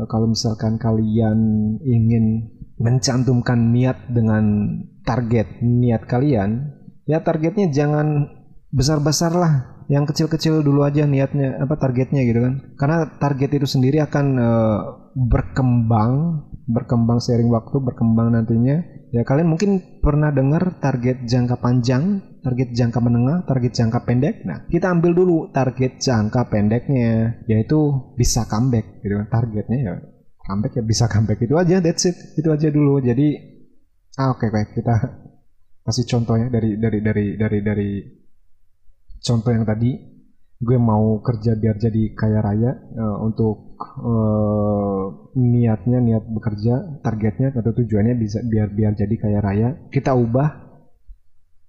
uh, 0.00 0.08
kalau 0.08 0.32
misalkan 0.32 0.80
kalian 0.80 1.38
ingin 1.84 2.48
mencantumkan 2.80 3.76
niat 3.76 4.08
dengan 4.08 4.76
target 5.04 5.60
niat 5.60 6.08
kalian, 6.08 6.72
ya 7.04 7.20
targetnya 7.20 7.68
jangan 7.68 8.28
besar-besar 8.72 9.32
lah 9.36 9.77
yang 9.88 10.04
kecil-kecil 10.04 10.60
dulu 10.60 10.84
aja 10.84 11.08
niatnya 11.08 11.64
apa 11.64 11.80
targetnya 11.80 12.20
gitu 12.28 12.44
kan. 12.44 12.54
Karena 12.76 13.08
target 13.16 13.56
itu 13.56 13.64
sendiri 13.64 14.04
akan 14.04 14.26
uh, 14.36 14.80
berkembang 15.16 16.44
berkembang 16.68 17.16
sering 17.24 17.48
waktu 17.48 17.80
berkembang 17.80 18.36
nantinya. 18.36 18.84
Ya 19.08 19.24
kalian 19.24 19.48
mungkin 19.48 20.00
pernah 20.04 20.28
dengar 20.28 20.76
target 20.84 21.24
jangka 21.24 21.56
panjang 21.64 22.20
target 22.44 22.76
jangka 22.76 23.00
menengah 23.00 23.48
target 23.48 23.72
jangka 23.72 24.04
pendek. 24.04 24.44
Nah 24.44 24.68
kita 24.68 24.92
ambil 24.92 25.16
dulu 25.16 25.48
target 25.48 25.96
jangka 25.96 26.52
pendeknya 26.52 27.40
yaitu 27.48 28.12
bisa 28.20 28.44
comeback 28.44 29.00
gitu 29.00 29.16
kan 29.24 29.28
targetnya 29.32 29.78
ya. 29.80 29.94
Comeback 30.44 30.76
ya 30.76 30.84
bisa 30.84 31.08
comeback. 31.08 31.40
Itu 31.40 31.56
aja 31.56 31.80
that's 31.80 32.04
it. 32.04 32.36
Itu 32.36 32.52
aja 32.52 32.68
dulu. 32.68 33.00
Jadi 33.00 33.40
ah, 34.20 34.36
oke 34.36 34.44
okay, 34.44 34.48
baik. 34.52 34.68
Kita 34.76 34.96
kasih 35.88 36.04
contohnya 36.04 36.52
dari 36.52 36.76
dari 36.76 37.00
dari 37.00 37.26
dari 37.40 37.58
dari 37.64 37.90
contoh 39.22 39.50
yang 39.50 39.66
tadi 39.66 40.18
gue 40.58 40.74
mau 40.74 41.22
kerja 41.22 41.54
biar 41.54 41.78
jadi 41.78 42.18
kaya 42.18 42.42
raya 42.42 42.74
uh, 42.98 43.22
untuk 43.22 43.78
uh, 43.78 45.30
niatnya 45.38 46.02
niat 46.02 46.26
bekerja 46.26 46.98
targetnya 46.98 47.54
atau 47.54 47.70
tujuannya 47.70 48.18
bisa 48.18 48.42
biar 48.42 48.74
biar 48.74 48.92
jadi 48.98 49.14
kaya 49.14 49.38
raya. 49.38 49.68
Kita 49.86 50.18
ubah 50.18 50.48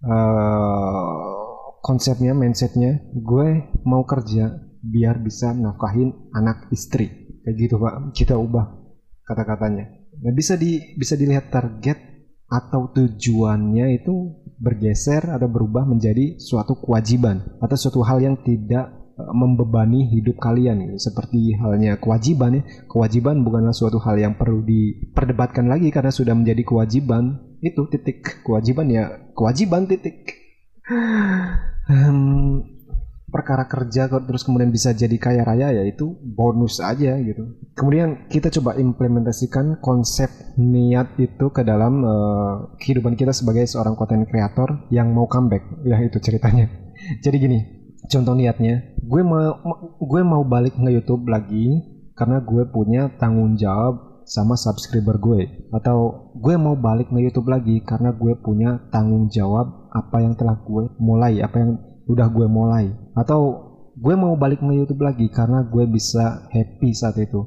uh, 0.10 1.77
konsepnya 1.86 2.34
mindsetnya. 2.34 2.98
Gue 3.13 3.70
mau 3.86 4.01
kerja 4.10 4.58
biar 4.82 5.22
bisa 5.22 5.53
nafkahin 5.53 6.34
anak 6.34 6.74
istri. 6.74 7.29
Kayak 7.46 7.56
gitu 7.62 7.75
pak. 7.77 7.94
Kita 8.18 8.41
ubah 8.41 8.74
kata-katanya. 9.22 9.86
Nah 10.20 10.34
bisa 10.34 10.58
di 10.58 10.98
bisa 10.98 11.13
dilihat 11.13 11.53
target 11.53 12.19
atau 12.50 12.89
tujuannya 12.89 14.01
itu 14.01 14.34
bergeser 14.60 15.24
atau 15.32 15.48
berubah 15.48 15.88
menjadi 15.88 16.36
suatu 16.41 16.75
kewajiban 16.82 17.46
atau 17.63 17.77
suatu 17.79 18.03
hal 18.03 18.20
yang 18.20 18.36
tidak 18.44 18.91
e, 19.15 19.24
membebani 19.32 20.10
hidup 20.12 20.41
kalian 20.41 20.84
gitu. 20.84 20.98
seperti 21.00 21.56
halnya 21.56 21.96
kewajiban 22.01 22.60
ya. 22.60 22.63
Kewajiban 22.89 23.46
bukanlah 23.46 23.72
suatu 23.72 24.01
hal 24.03 24.20
yang 24.20 24.36
perlu 24.36 24.65
diperdebatkan 24.65 25.70
lagi 25.72 25.94
karena 25.94 26.12
sudah 26.12 26.36
menjadi 26.36 26.65
kewajiban. 26.68 27.39
Itu 27.62 27.88
titik 27.88 28.44
kewajiban 28.44 28.91
ya. 28.91 29.32
Kewajiban 29.38 29.88
titik 29.88 30.36
perkara 33.30 33.70
kerja 33.70 34.10
terus 34.10 34.42
kemudian 34.44 34.74
bisa 34.74 34.92
jadi 34.92 35.16
kaya 35.16 35.46
raya 35.46 35.70
ya 35.72 35.84
itu 35.86 36.18
bonus 36.22 36.82
aja 36.82 37.16
gitu. 37.22 37.58
Kemudian 37.78 38.28
kita 38.28 38.50
coba 38.60 38.76
implementasikan 38.76 39.80
konsep 39.80 40.30
niat 40.58 41.16
itu 41.22 41.54
ke 41.54 41.62
dalam 41.64 42.04
uh, 42.04 42.56
kehidupan 42.82 43.16
kita 43.16 43.32
sebagai 43.32 43.70
seorang 43.70 43.96
content 43.96 44.26
creator 44.28 44.90
yang 44.92 45.14
mau 45.14 45.30
comeback. 45.30 45.64
Ya 45.86 46.02
itu 46.02 46.18
ceritanya. 46.20 46.68
Jadi 47.24 47.36
gini, 47.40 47.60
contoh 48.10 48.36
niatnya, 48.36 48.98
gue 49.00 49.22
mau 49.24 49.56
gue 50.02 50.22
mau 50.26 50.44
balik 50.44 50.76
nge 50.76 50.92
YouTube 51.00 51.30
lagi 51.30 51.80
karena 52.18 52.44
gue 52.44 52.68
punya 52.68 53.16
tanggung 53.16 53.56
jawab 53.56 54.10
sama 54.30 54.54
subscriber 54.54 55.18
gue 55.18 55.72
atau 55.74 56.30
gue 56.38 56.54
mau 56.54 56.78
balik 56.78 57.10
nge 57.10 57.32
YouTube 57.32 57.50
lagi 57.50 57.82
karena 57.82 58.14
gue 58.14 58.38
punya 58.38 58.78
tanggung 58.94 59.26
jawab 59.32 59.90
apa 59.90 60.22
yang 60.22 60.38
telah 60.38 60.60
gue 60.62 60.92
mulai, 61.02 61.42
apa 61.42 61.56
yang 61.58 61.72
udah 62.10 62.28
gue 62.30 62.48
mulai 62.50 62.90
atau 63.20 63.42
gue 64.00 64.16
mau 64.16 64.40
balik 64.40 64.64
ke 64.64 64.72
YouTube 64.72 65.04
lagi 65.04 65.28
karena 65.28 65.68
gue 65.68 65.84
bisa 65.92 66.48
happy 66.48 66.96
saat 66.96 67.20
itu. 67.20 67.44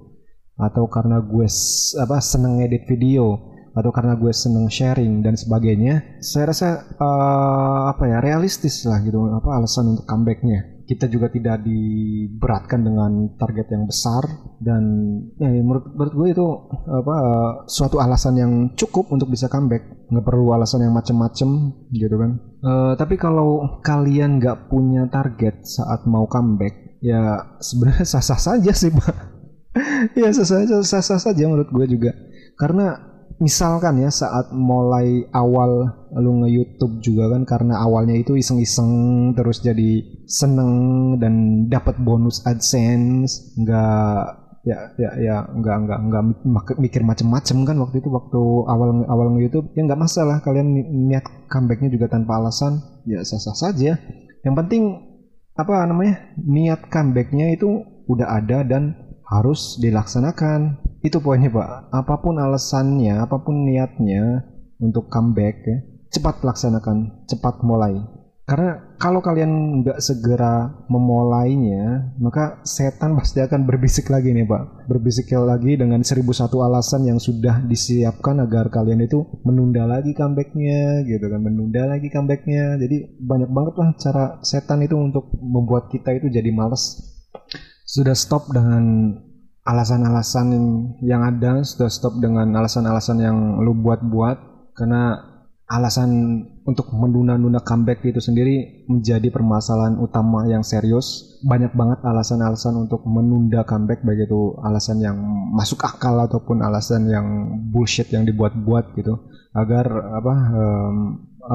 Atau 0.61 0.85
karena 0.93 1.19
gue 1.25 1.49
apa 1.97 2.17
seneng 2.21 2.61
edit 2.61 2.85
video. 2.85 3.51
Atau 3.73 3.89
karena 3.89 4.13
gue 4.21 4.29
seneng 4.37 4.69
sharing 4.69 5.25
dan 5.25 5.33
sebagainya. 5.33 6.21
Saya 6.21 6.53
rasa 6.53 6.69
uh, 7.01 7.89
apa 7.89 8.05
ya 8.05 8.21
realistis 8.21 8.85
lah 8.85 9.01
gitu. 9.01 9.33
Apa 9.33 9.57
alasan 9.57 9.97
untuk 9.97 10.05
comebacknya 10.05 10.72
kita 10.93 11.09
juga 11.09 11.33
tidak 11.33 11.65
diberatkan 11.65 12.85
dengan 12.85 13.33
target 13.41 13.73
yang 13.73 13.89
besar 13.89 14.29
dan 14.61 14.85
ya, 15.41 15.49
ya 15.49 15.65
menurut, 15.65 15.89
menurut 15.97 16.15
gue 16.21 16.29
itu 16.37 16.47
apa 16.85 17.17
suatu 17.65 17.97
alasan 17.97 18.37
yang 18.37 18.53
cukup 18.77 19.09
untuk 19.09 19.33
bisa 19.33 19.49
comeback. 19.49 20.05
Nggak 20.13 20.29
perlu 20.29 20.53
alasan 20.53 20.85
yang 20.85 20.93
macem-macem 20.93 21.49
gitu 21.97 22.17
kan? 22.21 22.31
Uh, 22.61 22.93
tapi 23.01 23.17
kalau 23.17 23.81
kalian 23.81 24.37
nggak 24.37 24.69
punya 24.69 25.09
target 25.09 25.65
saat 25.65 26.05
mau 26.05 26.29
comeback 26.29 27.01
ya 27.01 27.57
sebenarnya 27.57 28.05
sah-sah 28.13 28.41
saja 28.41 28.73
sih 28.77 28.93
pak. 28.93 29.17
Ya 30.13 30.29
sah-sah 30.29 30.85
sah-sah 30.85 31.33
saja 31.33 31.49
menurut 31.49 31.73
gue 31.73 31.97
juga. 31.97 32.13
Karena 32.61 33.12
misalkan 33.43 33.99
ya 33.99 34.11
saat 34.15 34.55
mulai 34.55 35.27
awal 35.35 35.91
lu 36.15 36.47
nge-YouTube 36.47 37.03
juga 37.03 37.35
kan 37.35 37.43
karena 37.43 37.83
awalnya 37.83 38.15
itu 38.15 38.39
iseng-iseng 38.39 39.35
terus 39.35 39.59
jadi 39.59 40.23
seneng 40.31 40.73
dan 41.19 41.67
dapat 41.67 41.99
bonus 41.99 42.47
AdSense 42.47 43.59
nggak 43.59 44.43
ya 44.63 44.95
ya 44.95 45.11
ya 45.19 45.37
nggak 45.51 45.77
nggak 45.83 45.99
nggak 46.07 46.23
mikir 46.79 47.03
macem-macem 47.03 47.67
kan 47.67 47.77
waktu 47.83 47.99
itu 47.99 48.09
waktu 48.15 48.43
awal 48.71 49.03
awal 49.11 49.35
nge-YouTube 49.35 49.75
ya 49.75 49.83
nggak 49.91 49.99
masalah 49.99 50.39
kalian 50.39 50.71
niat 51.11 51.27
comebacknya 51.51 51.91
juga 51.91 52.07
tanpa 52.07 52.39
alasan 52.39 52.79
ya 53.03 53.27
sah-sah 53.27 53.59
saja. 53.59 53.99
Yang 54.47 54.55
penting 54.55 54.83
apa 55.59 55.83
namanya 55.85 56.31
niat 56.39 56.87
comebacknya 56.89 57.59
itu 57.59 57.83
udah 58.07 58.39
ada 58.39 58.63
dan 58.63 58.95
harus 59.27 59.81
dilaksanakan 59.83 60.79
itu 61.03 61.19
poinnya 61.19 61.51
pak. 61.51 61.91
Apa 61.91 62.23
pun 62.23 62.39
alasannya 62.39 63.19
apa 63.19 63.43
pun 63.43 63.67
niatnya 63.67 64.47
untuk 64.79 65.11
comeback 65.11 65.57
ya 65.67 65.79
cepat 66.13 66.45
laksanakan 66.47 67.27
cepat 67.27 67.65
mulai. 67.67 67.99
Karena 68.43 68.99
kalau 68.99 69.23
kalian 69.23 69.81
nggak 69.81 70.03
segera 70.03 70.67
memulainya 70.91 72.13
maka 72.19 72.61
setan 72.67 73.15
pasti 73.15 73.39
akan 73.39 73.65
berbisik 73.65 74.11
lagi 74.13 74.35
nih 74.35 74.45
pak. 74.45 74.87
Berbisik 74.91 75.31
lagi 75.33 75.79
dengan 75.79 76.05
seribu 76.05 76.37
satu 76.37 76.61
alasan 76.61 77.09
yang 77.09 77.17
sudah 77.23 77.65
disiapkan 77.65 78.43
agar 78.45 78.69
kalian 78.69 79.07
itu 79.07 79.25
menunda 79.47 79.89
lagi 79.89 80.13
comebacknya 80.13 81.07
gitu 81.07 81.27
kan. 81.33 81.41
Menunda 81.41 81.87
lagi 81.87 82.13
comebacknya. 82.13 82.77
Jadi 82.77 83.17
banyak 83.19 83.51
banget 83.51 83.75
lah 83.79 83.89
cara 83.97 84.25
setan 84.45 84.85
itu 84.85 84.99
untuk 84.99 85.33
membuat 85.39 85.89
kita 85.89 86.13
itu 86.13 86.29
jadi 86.29 86.51
males. 86.53 86.99
Sudah 87.87 88.13
stop 88.19 88.53
dengan 88.53 89.17
alasan-alasan 89.63 90.49
yang 91.03 91.23
ada 91.23 91.63
sudah 91.63 91.87
stop 91.87 92.19
dengan 92.19 92.51
alasan-alasan 92.59 93.19
yang 93.23 93.39
lu 93.63 93.75
buat-buat. 93.79 94.51
Karena 94.75 95.33
alasan 95.73 96.11
untuk 96.69 96.93
menunda-nunda 96.93 97.65
comeback 97.65 98.05
itu 98.05 98.21
sendiri 98.21 98.85
menjadi 98.91 99.33
permasalahan 99.33 99.97
utama 99.97 100.45
yang 100.51 100.61
serius. 100.61 101.41
Banyak 101.47 101.73
banget 101.73 102.05
alasan-alasan 102.05 102.77
untuk 102.77 103.07
menunda 103.09 103.65
comeback 103.65 104.05
baik 104.05 104.29
itu 104.29 104.59
alasan 104.61 105.01
yang 105.01 105.17
masuk 105.55 105.81
akal 105.81 106.19
ataupun 106.21 106.61
alasan 106.61 107.09
yang 107.09 107.27
bullshit 107.73 108.11
yang 108.13 108.29
dibuat-buat 108.29 108.99
gitu. 108.99 109.17
Agar 109.57 109.89
apa 110.17 110.35
um, 110.53 110.97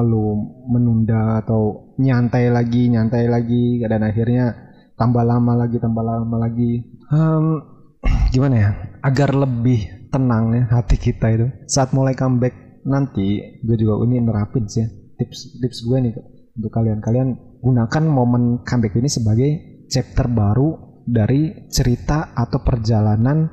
lu 0.04 0.26
menunda 0.68 1.40
atau 1.40 1.94
nyantai 1.96 2.52
lagi 2.52 2.92
nyantai 2.92 3.24
lagi 3.26 3.80
dan 3.88 4.04
akhirnya 4.04 4.54
tambah 5.00 5.24
lama 5.24 5.64
lagi 5.64 5.76
tambah 5.78 6.04
lama 6.04 6.36
lagi. 6.36 6.84
Um, 7.08 7.64
gimana 8.30 8.54
ya? 8.56 8.70
Agar 9.02 9.34
lebih 9.34 10.10
tenang 10.12 10.54
ya 10.56 10.62
hati 10.72 10.96
kita 10.96 11.26
itu. 11.32 11.46
Saat 11.68 11.92
mulai 11.92 12.16
comeback 12.16 12.82
nanti 12.88 13.60
gue 13.60 13.76
juga 13.76 14.00
ini 14.08 14.22
nerapin 14.24 14.64
sih 14.64 14.84
ya, 14.84 14.88
tips 15.20 15.60
tips 15.60 15.78
gue 15.84 15.98
nih 16.08 16.12
untuk 16.56 16.72
kalian. 16.72 16.98
Kalian 17.04 17.28
gunakan 17.60 18.04
momen 18.06 18.64
comeback 18.64 18.96
ini 18.96 19.10
sebagai 19.10 19.50
chapter 19.88 20.28
baru 20.28 21.00
dari 21.08 21.68
cerita 21.72 22.36
atau 22.36 22.60
perjalanan 22.60 23.48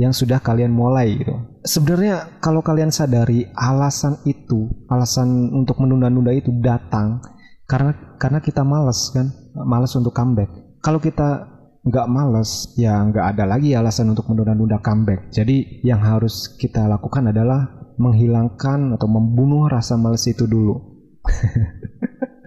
yang 0.00 0.16
sudah 0.16 0.40
kalian 0.40 0.72
mulai 0.72 1.20
gitu. 1.20 1.34
Sebenarnya 1.60 2.40
kalau 2.40 2.64
kalian 2.64 2.88
sadari 2.88 3.44
alasan 3.52 4.16
itu, 4.24 4.70
alasan 4.88 5.52
untuk 5.52 5.76
menunda-nunda 5.82 6.32
itu 6.32 6.48
datang 6.64 7.20
karena 7.68 8.16
karena 8.16 8.40
kita 8.40 8.64
malas 8.64 9.12
kan, 9.12 9.28
malas 9.52 9.92
untuk 9.92 10.16
comeback. 10.16 10.48
Kalau 10.80 10.96
kita 10.96 11.59
nggak 11.80 12.06
males, 12.12 12.76
ya 12.76 13.00
nggak 13.00 13.36
ada 13.36 13.44
lagi 13.48 13.72
alasan 13.72 14.12
untuk 14.12 14.28
menunda-nunda 14.28 14.80
comeback. 14.84 15.32
Jadi 15.32 15.80
yang 15.80 16.04
harus 16.04 16.52
kita 16.60 16.84
lakukan 16.84 17.32
adalah 17.32 17.92
menghilangkan 17.96 18.96
atau 18.96 19.08
membunuh 19.08 19.68
rasa 19.68 19.96
males 19.96 20.24
itu 20.28 20.44
dulu. 20.44 20.76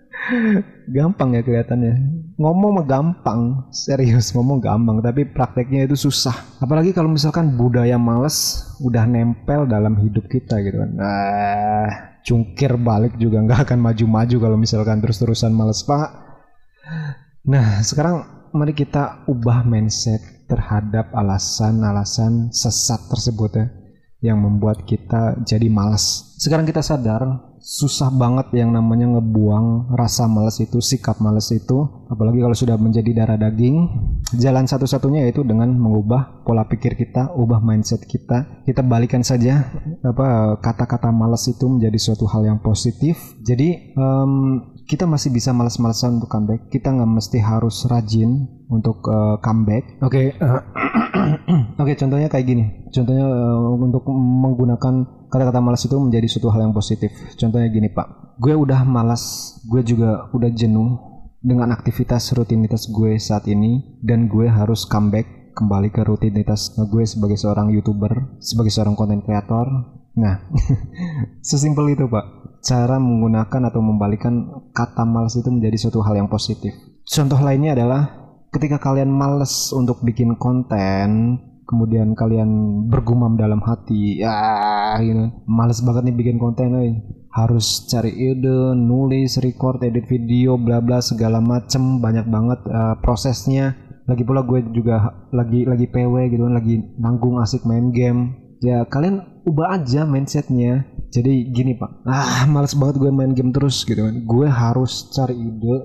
gampang 0.90 1.36
ya 1.36 1.42
kelihatannya. 1.44 1.94
Ngomong 2.34 2.82
mah 2.82 2.88
gampang, 2.90 3.42
serius 3.70 4.34
ngomong 4.34 4.58
gampang, 4.58 4.98
tapi 5.06 5.30
prakteknya 5.30 5.86
itu 5.86 5.94
susah. 5.94 6.34
Apalagi 6.58 6.90
kalau 6.90 7.10
misalkan 7.12 7.54
budaya 7.54 8.02
males 8.02 8.66
udah 8.82 9.06
nempel 9.06 9.70
dalam 9.70 9.98
hidup 10.02 10.26
kita 10.26 10.58
gitu 10.66 10.82
kan. 10.82 10.92
Nah, 10.98 11.90
cungkir 12.26 12.74
balik 12.82 13.20
juga 13.22 13.44
nggak 13.46 13.70
akan 13.70 13.80
maju-maju 13.80 14.36
kalau 14.42 14.58
misalkan 14.58 14.98
terus-terusan 15.04 15.54
males 15.54 15.86
pak. 15.86 16.10
Nah, 17.44 17.84
sekarang 17.86 18.33
mari 18.54 18.78
kita 18.78 19.26
ubah 19.26 19.66
mindset 19.66 20.22
terhadap 20.46 21.10
alasan-alasan 21.18 22.54
sesat 22.54 23.10
tersebut 23.10 23.52
ya 23.58 23.66
yang 24.24 24.40
membuat 24.40 24.88
kita 24.88 25.42
jadi 25.44 25.68
malas. 25.68 26.38
Sekarang 26.40 26.64
kita 26.64 26.80
sadar 26.80 27.52
susah 27.64 28.12
banget 28.12 28.52
yang 28.60 28.76
namanya 28.76 29.08
ngebuang 29.18 29.96
rasa 29.96 30.28
males 30.28 30.60
itu, 30.60 30.84
sikap 30.84 31.24
males 31.24 31.48
itu, 31.52 31.88
apalagi 32.12 32.44
kalau 32.44 32.56
sudah 32.56 32.76
menjadi 32.76 33.24
darah 33.24 33.40
daging. 33.40 33.88
Jalan 34.36 34.68
satu-satunya 34.68 35.28
yaitu 35.28 35.48
dengan 35.48 35.72
mengubah 35.72 36.44
pola 36.44 36.68
pikir 36.68 37.00
kita, 37.00 37.32
ubah 37.36 37.64
mindset 37.64 38.04
kita. 38.04 38.64
Kita 38.68 38.84
balikan 38.84 39.24
saja 39.24 39.64
apa 40.04 40.60
kata-kata 40.60 41.12
males 41.12 41.48
itu 41.48 41.68
menjadi 41.68 41.96
suatu 42.00 42.28
hal 42.28 42.48
yang 42.48 42.60
positif. 42.60 43.16
Jadi 43.44 43.96
um, 43.96 44.73
kita 44.84 45.08
masih 45.08 45.32
bisa 45.32 45.56
males-malesan 45.56 46.20
untuk 46.20 46.30
comeback. 46.32 46.68
Kita 46.68 46.92
nggak 46.92 47.10
mesti 47.10 47.40
harus 47.40 47.88
rajin 47.88 48.48
untuk 48.68 49.04
uh, 49.08 49.40
comeback. 49.40 50.00
Oke, 50.04 50.36
okay, 50.36 50.44
uh, 50.44 50.60
oke 51.80 51.88
okay, 51.88 51.96
contohnya 51.96 52.28
kayak 52.28 52.46
gini. 52.46 52.66
Contohnya 52.92 53.24
uh, 53.24 53.74
untuk 53.80 54.04
menggunakan 54.12 55.28
kata-kata 55.32 55.60
malas 55.64 55.84
itu 55.88 55.96
menjadi 55.96 56.28
suatu 56.28 56.52
hal 56.52 56.68
yang 56.68 56.76
positif. 56.76 57.10
Contohnya 57.40 57.72
gini 57.72 57.90
Pak, 57.90 58.38
gue 58.38 58.54
udah 58.54 58.84
malas, 58.84 59.56
gue 59.66 59.82
juga 59.82 60.28
udah 60.36 60.52
jenuh 60.52 61.00
dengan 61.44 61.76
aktivitas 61.76 62.32
rutinitas 62.36 62.88
gue 62.88 63.20
saat 63.20 63.52
ini 63.52 64.00
dan 64.00 64.32
gue 64.32 64.48
harus 64.48 64.88
comeback 64.88 65.54
kembali 65.54 65.92
ke 65.92 66.02
rutinitas 66.02 66.74
gue 66.76 67.04
sebagai 67.06 67.38
seorang 67.40 67.72
youtuber, 67.72 68.40
sebagai 68.44 68.72
seorang 68.74 68.96
konten 69.00 69.24
kreator. 69.24 69.68
Nah, 70.14 70.46
sesimpel 71.50 71.96
itu 71.96 72.06
Pak. 72.10 72.44
Cara 72.64 72.96
menggunakan 72.96 73.68
atau 73.68 73.84
membalikan 73.84 74.64
kata 74.72 75.04
malas 75.04 75.36
itu 75.36 75.52
menjadi 75.52 75.76
suatu 75.76 76.00
hal 76.00 76.16
yang 76.16 76.32
positif. 76.32 76.72
Contoh 77.04 77.38
lainnya 77.44 77.76
adalah 77.76 78.02
ketika 78.56 78.80
kalian 78.80 79.12
males 79.12 79.76
untuk 79.76 80.00
bikin 80.00 80.40
konten, 80.40 81.38
kemudian 81.68 82.16
kalian 82.16 82.84
bergumam 82.88 83.36
dalam 83.40 83.64
hati 83.64 84.20
ya 84.20 85.00
gitu 85.00 85.32
males 85.48 85.80
banget 85.82 86.12
nih 86.12 86.16
bikin 86.16 86.38
konten 86.38 86.76
nih 86.76 86.94
harus 87.34 87.90
cari 87.90 88.14
ide 88.14 88.78
nulis 88.78 89.42
record 89.42 89.82
edit 89.82 90.06
video 90.06 90.54
bla 90.60 90.84
bla 90.86 91.02
segala 91.02 91.42
macem 91.42 91.98
banyak 91.98 92.30
banget 92.30 92.60
uh, 92.70 92.96
prosesnya. 93.02 93.74
Lagi 94.04 94.22
pula 94.28 94.44
gue 94.44 94.60
juga 94.76 95.16
lagi 95.32 95.64
lagi 95.64 95.88
PW 95.88 96.30
gitu 96.30 96.46
kan 96.46 96.54
lagi 96.60 96.76
nanggung 97.02 97.42
asik 97.42 97.66
main 97.66 97.90
game. 97.90 98.38
Ya 98.62 98.86
kalian 98.86 99.42
ubah 99.50 99.82
aja 99.82 100.06
mindsetnya 100.06 100.86
jadi 101.14 101.34
gini 101.54 101.78
pak. 101.78 102.02
Ah 102.10 102.50
males 102.50 102.74
banget 102.74 102.98
gue 102.98 103.14
main 103.14 103.38
game 103.38 103.54
terus 103.54 103.86
gitu 103.86 104.02
kan. 104.02 104.26
Gue 104.26 104.50
harus 104.50 105.14
cari 105.14 105.38
ide 105.38 105.76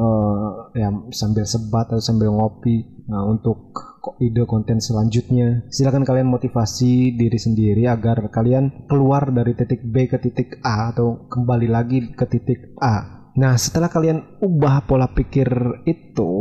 uh, 0.00 0.72
ya 0.72 0.88
sambil 1.12 1.44
sebat 1.44 1.92
atau 1.92 2.00
sambil 2.00 2.32
ngopi 2.32 3.04
nah, 3.04 3.28
untuk 3.28 3.76
ide 4.16 4.48
konten 4.48 4.80
selanjutnya. 4.80 5.68
Silakan 5.68 6.08
kalian 6.08 6.32
motivasi 6.32 7.12
diri 7.20 7.36
sendiri 7.36 7.84
agar 7.84 8.32
kalian 8.32 8.88
keluar 8.88 9.28
dari 9.28 9.52
titik 9.52 9.84
B 9.84 10.08
ke 10.08 10.16
titik 10.16 10.56
A 10.64 10.96
atau 10.96 11.28
kembali 11.28 11.68
lagi 11.68 12.08
ke 12.16 12.24
titik 12.24 12.72
A. 12.80 13.28
Nah 13.36 13.60
setelah 13.60 13.92
kalian 13.92 14.40
ubah 14.40 14.88
pola 14.88 15.12
pikir 15.12 15.84
itu 15.84 16.32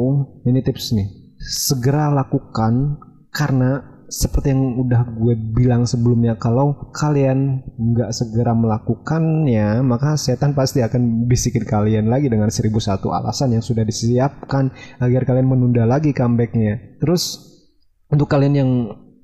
ini 0.47 0.63
tips 0.63 0.95
nih. 0.95 1.36
Segera 1.38 2.10
lakukan 2.15 2.97
karena 3.29 3.96
seperti 4.07 4.55
yang 4.55 4.79
udah 4.79 5.03
gue 5.19 5.35
bilang 5.35 5.83
sebelumnya 5.83 6.39
kalau 6.39 6.91
kalian 6.95 7.59
nggak 7.75 8.15
segera 8.15 8.55
melakukannya 8.55 9.83
maka 9.83 10.15
setan 10.15 10.55
pasti 10.55 10.79
akan 10.79 11.27
bisikin 11.27 11.67
kalian 11.67 12.07
lagi 12.07 12.31
dengan 12.31 12.47
seribu 12.47 12.79
satu 12.79 13.11
alasan 13.11 13.51
yang 13.51 13.63
sudah 13.63 13.83
disiapkan 13.83 14.71
agar 15.03 15.27
kalian 15.27 15.51
menunda 15.51 15.83
lagi 15.83 16.15
comebacknya. 16.15 16.99
Terus 17.03 17.43
untuk 18.07 18.31
kalian 18.31 18.53
yang 18.55 18.71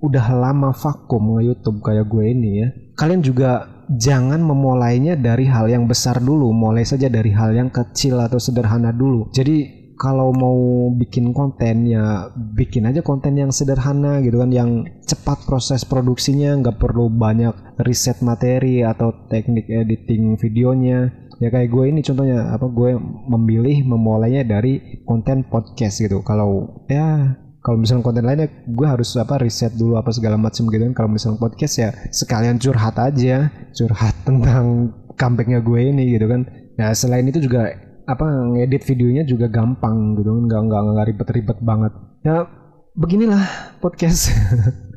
udah 0.04 0.26
lama 0.36 0.76
vakum 0.76 1.40
nge 1.40 1.48
YouTube 1.48 1.80
kayak 1.80 2.12
gue 2.12 2.26
ini 2.28 2.50
ya 2.60 2.68
kalian 3.00 3.24
juga 3.24 3.72
jangan 3.88 4.40
memulainya 4.44 5.16
dari 5.16 5.48
hal 5.48 5.68
yang 5.72 5.88
besar 5.88 6.20
dulu 6.20 6.52
mulai 6.52 6.84
saja 6.84 7.08
dari 7.08 7.32
hal 7.32 7.56
yang 7.56 7.70
kecil 7.72 8.20
atau 8.20 8.40
sederhana 8.40 8.92
dulu. 8.92 9.32
Jadi 9.32 9.83
kalau 9.98 10.34
mau 10.34 10.90
bikin 10.94 11.32
konten 11.32 11.86
ya 11.86 12.34
bikin 12.36 12.90
aja 12.90 13.06
konten 13.06 13.38
yang 13.38 13.54
sederhana 13.54 14.20
gitu 14.26 14.42
kan 14.42 14.50
yang 14.50 14.86
cepat 15.06 15.46
proses 15.46 15.86
produksinya 15.86 16.58
nggak 16.60 16.82
perlu 16.82 17.14
banyak 17.14 17.54
riset 17.82 18.22
materi 18.26 18.82
atau 18.82 19.14
teknik 19.30 19.70
editing 19.70 20.38
videonya. 20.38 21.12
Ya 21.42 21.50
kayak 21.50 21.70
gue 21.74 21.86
ini 21.90 22.00
contohnya 22.06 22.56
apa 22.56 22.70
gue 22.70 22.96
memilih 23.28 23.84
memulainya 23.84 24.48
dari 24.48 25.04
konten 25.04 25.44
podcast 25.50 26.00
gitu. 26.00 26.24
Kalau 26.24 26.84
ya 26.88 27.36
kalau 27.64 27.80
misalnya 27.80 28.04
konten 28.04 28.26
lainnya 28.28 28.50
gue 28.68 28.88
harus 28.88 29.16
apa 29.16 29.40
riset 29.40 29.74
dulu 29.76 29.96
apa 30.00 30.12
segala 30.14 30.40
macam 30.40 30.68
gitu 30.70 30.84
kan. 30.92 30.94
Kalau 30.96 31.10
misalnya 31.12 31.40
podcast 31.42 31.76
ya 31.80 31.90
sekalian 32.12 32.58
curhat 32.62 32.96
aja 32.96 33.52
curhat 33.76 34.16
tentang 34.28 34.94
comebacknya 35.20 35.60
gue 35.60 35.80
ini 35.80 36.16
gitu 36.16 36.30
kan. 36.30 36.48
Ya 36.80 36.90
selain 36.98 37.28
itu 37.30 37.44
juga 37.44 37.70
apa 38.04 38.26
ngedit 38.54 38.84
videonya 38.84 39.24
juga 39.24 39.48
gampang 39.48 40.18
gitu. 40.20 40.32
Nggak 40.48 40.62
nggak 40.70 40.82
nggak 40.94 41.08
ribet-ribet 41.14 41.60
banget. 41.64 41.94
Ya 42.24 42.48
beginilah 42.96 43.44
podcast. 43.80 44.32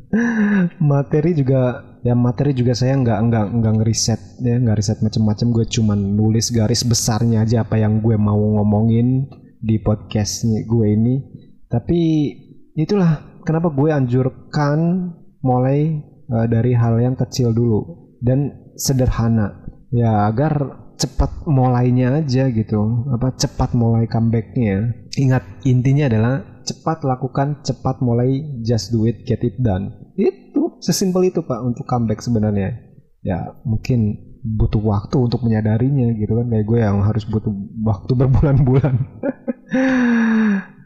Materi 0.93 1.35
juga 1.35 1.83
ya 2.07 2.15
materi 2.15 2.55
juga 2.55 2.71
saya 2.79 2.95
nggak 2.95 3.19
nggak 3.27 3.47
nggak 3.59 3.75
ngeriset 3.83 4.21
ya 4.39 4.57
nggak 4.63 4.77
riset 4.79 4.99
macam-macam. 5.03 5.47
Gue 5.51 5.67
cuman 5.67 5.99
nulis 6.15 6.55
garis 6.55 6.87
besarnya 6.87 7.43
aja 7.43 7.67
apa 7.67 7.77
yang 7.77 7.99
gue 7.99 8.15
mau 8.15 8.39
ngomongin 8.39 9.27
di 9.59 9.77
podcastnya 9.83 10.63
gue 10.65 10.87
ini. 10.95 11.15
Tapi 11.67 12.01
itulah 12.79 13.43
kenapa 13.43 13.75
gue 13.75 13.91
anjurkan 13.91 15.11
mulai 15.43 15.99
uh, 16.31 16.47
dari 16.47 16.73
hal 16.79 17.03
yang 17.03 17.19
kecil 17.19 17.51
dulu 17.51 18.13
dan 18.23 18.71
sederhana. 18.79 19.67
Ya 19.91 20.31
agar 20.31 20.86
cepat 20.97 21.45
mulainya 21.45 22.25
aja 22.25 22.49
gitu. 22.49 23.07
Apa 23.13 23.37
cepat 23.37 23.77
mulai 23.77 24.09
comebacknya. 24.09 25.07
Ingat 25.17 25.65
intinya 25.69 26.09
adalah 26.09 26.35
cepat 26.67 27.07
lakukan 27.07 27.63
cepat 27.63 28.03
mulai 28.03 28.61
just 28.67 28.91
do 28.91 29.05
it 29.07 29.23
get 29.29 29.45
it 29.45 29.57
done. 29.61 29.93
Itu 30.17 30.81
sesimpel 30.83 31.31
itu 31.31 31.45
pak 31.45 31.61
untuk 31.63 31.85
comeback 31.85 32.25
sebenarnya. 32.25 32.77
Ya 33.21 33.55
mungkin 33.63 34.17
butuh 34.47 34.81
waktu 34.81 35.17
untuk 35.21 35.45
menyadarinya 35.45 36.17
gitu 36.17 36.37
kan. 36.41 36.47
Kayak 36.49 36.67
gue 36.67 36.79
yang 36.81 36.99
harus 37.05 37.25
butuh 37.29 37.53
waktu 37.85 38.13
berbulan-bulan. 38.17 38.95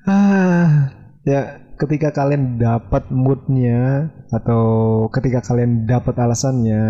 Ah 0.08 0.96
ya 1.28 1.60
ketika 1.76 2.12
kalian 2.12 2.56
dapat 2.56 3.12
moodnya 3.12 4.08
atau 4.32 4.64
ketika 5.12 5.44
kalian 5.44 5.84
dapat 5.84 6.16
alasannya 6.16 6.84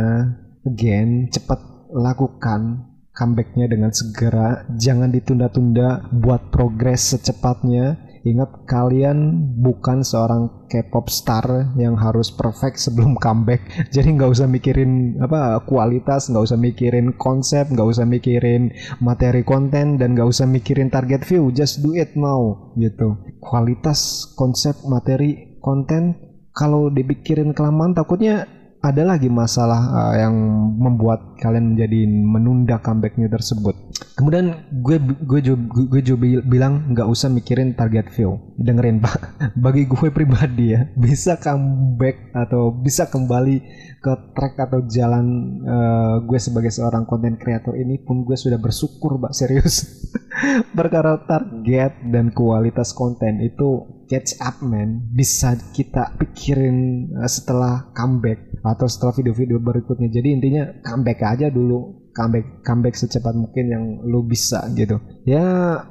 again 0.62 1.26
cepat 1.30 1.58
lakukan 1.90 2.89
comebacknya 3.20 3.68
dengan 3.68 3.92
segera. 3.92 4.64
Jangan 4.80 5.12
ditunda-tunda 5.12 6.08
buat 6.08 6.48
progres 6.48 7.12
secepatnya. 7.12 8.08
Ingat 8.20 8.68
kalian 8.68 9.48
bukan 9.64 10.04
seorang 10.04 10.68
K-pop 10.68 11.08
star 11.08 11.72
yang 11.80 11.96
harus 11.96 12.28
perfect 12.28 12.76
sebelum 12.76 13.16
comeback. 13.16 13.64
Jadi 13.96 14.16
nggak 14.16 14.30
usah 14.36 14.44
mikirin 14.44 15.16
apa 15.24 15.64
kualitas 15.64 16.28
nggak 16.28 16.44
usah 16.52 16.60
mikirin 16.60 17.16
konsep 17.16 17.72
nggak 17.72 17.88
usah 17.96 18.04
mikirin 18.04 18.76
materi 19.00 19.40
konten 19.40 19.96
dan 19.96 20.12
nggak 20.12 20.28
usah 20.28 20.44
mikirin 20.44 20.92
target 20.92 21.24
view. 21.24 21.48
Just 21.48 21.80
do 21.80 21.96
it 21.96 22.12
now 22.12 22.72
gitu. 22.76 23.16
Kualitas 23.40 24.28
konsep 24.36 24.76
materi 24.84 25.56
konten 25.64 26.20
kalau 26.52 26.92
dipikirin 26.92 27.56
kelamaan 27.56 27.96
takutnya 27.96 28.59
ada 28.80 29.04
lagi 29.04 29.28
masalah 29.28 29.80
uh, 29.92 30.14
yang 30.16 30.34
membuat 30.80 31.36
kalian 31.36 31.76
menjadi 31.76 32.00
menunda 32.08 32.80
comebacknya 32.80 33.28
tersebut. 33.28 33.76
Kemudian 34.16 34.72
gue 34.72 34.96
gue 35.20 35.40
juga, 35.52 35.60
gue 35.84 36.00
juga 36.00 36.40
bilang 36.44 36.92
nggak 36.96 37.08
usah 37.08 37.28
mikirin 37.28 37.76
target 37.76 38.08
view. 38.08 38.40
Dengerin 38.56 39.04
pak, 39.04 39.36
bagi 39.64 39.84
gue 39.84 40.08
pribadi 40.08 40.72
ya 40.72 40.88
bisa 40.96 41.36
comeback 41.36 42.32
atau 42.32 42.72
bisa 42.72 43.08
kembali 43.12 43.56
ke 44.00 44.12
track 44.32 44.54
atau 44.56 44.80
jalan 44.88 45.26
uh, 45.68 46.16
gue 46.24 46.40
sebagai 46.40 46.72
seorang 46.72 47.04
konten 47.04 47.36
kreator 47.36 47.76
ini 47.76 48.00
pun 48.00 48.24
gue 48.24 48.36
sudah 48.36 48.56
bersyukur 48.56 49.20
pak 49.20 49.36
serius. 49.36 49.84
Perkara 50.78 51.20
target 51.28 52.00
dan 52.08 52.32
kualitas 52.32 52.96
konten 52.96 53.44
itu 53.44 53.99
catch 54.10 54.34
up 54.42 54.58
man. 54.66 55.06
Bisa 55.14 55.54
kita 55.70 56.18
pikirin 56.18 57.08
uh, 57.14 57.30
setelah 57.30 57.94
comeback 57.94 58.50
atau 58.66 58.90
setelah 58.90 59.14
video-video 59.14 59.62
berikutnya. 59.62 60.10
Jadi 60.10 60.28
intinya 60.34 60.66
comeback 60.82 61.22
aja 61.22 61.46
dulu 61.46 61.99
comeback 62.10 62.66
comeback 62.66 62.94
secepat 62.98 63.34
mungkin 63.38 63.64
yang 63.70 63.84
lu 64.06 64.26
bisa 64.26 64.66
gitu. 64.74 64.98
Ya 65.22 65.44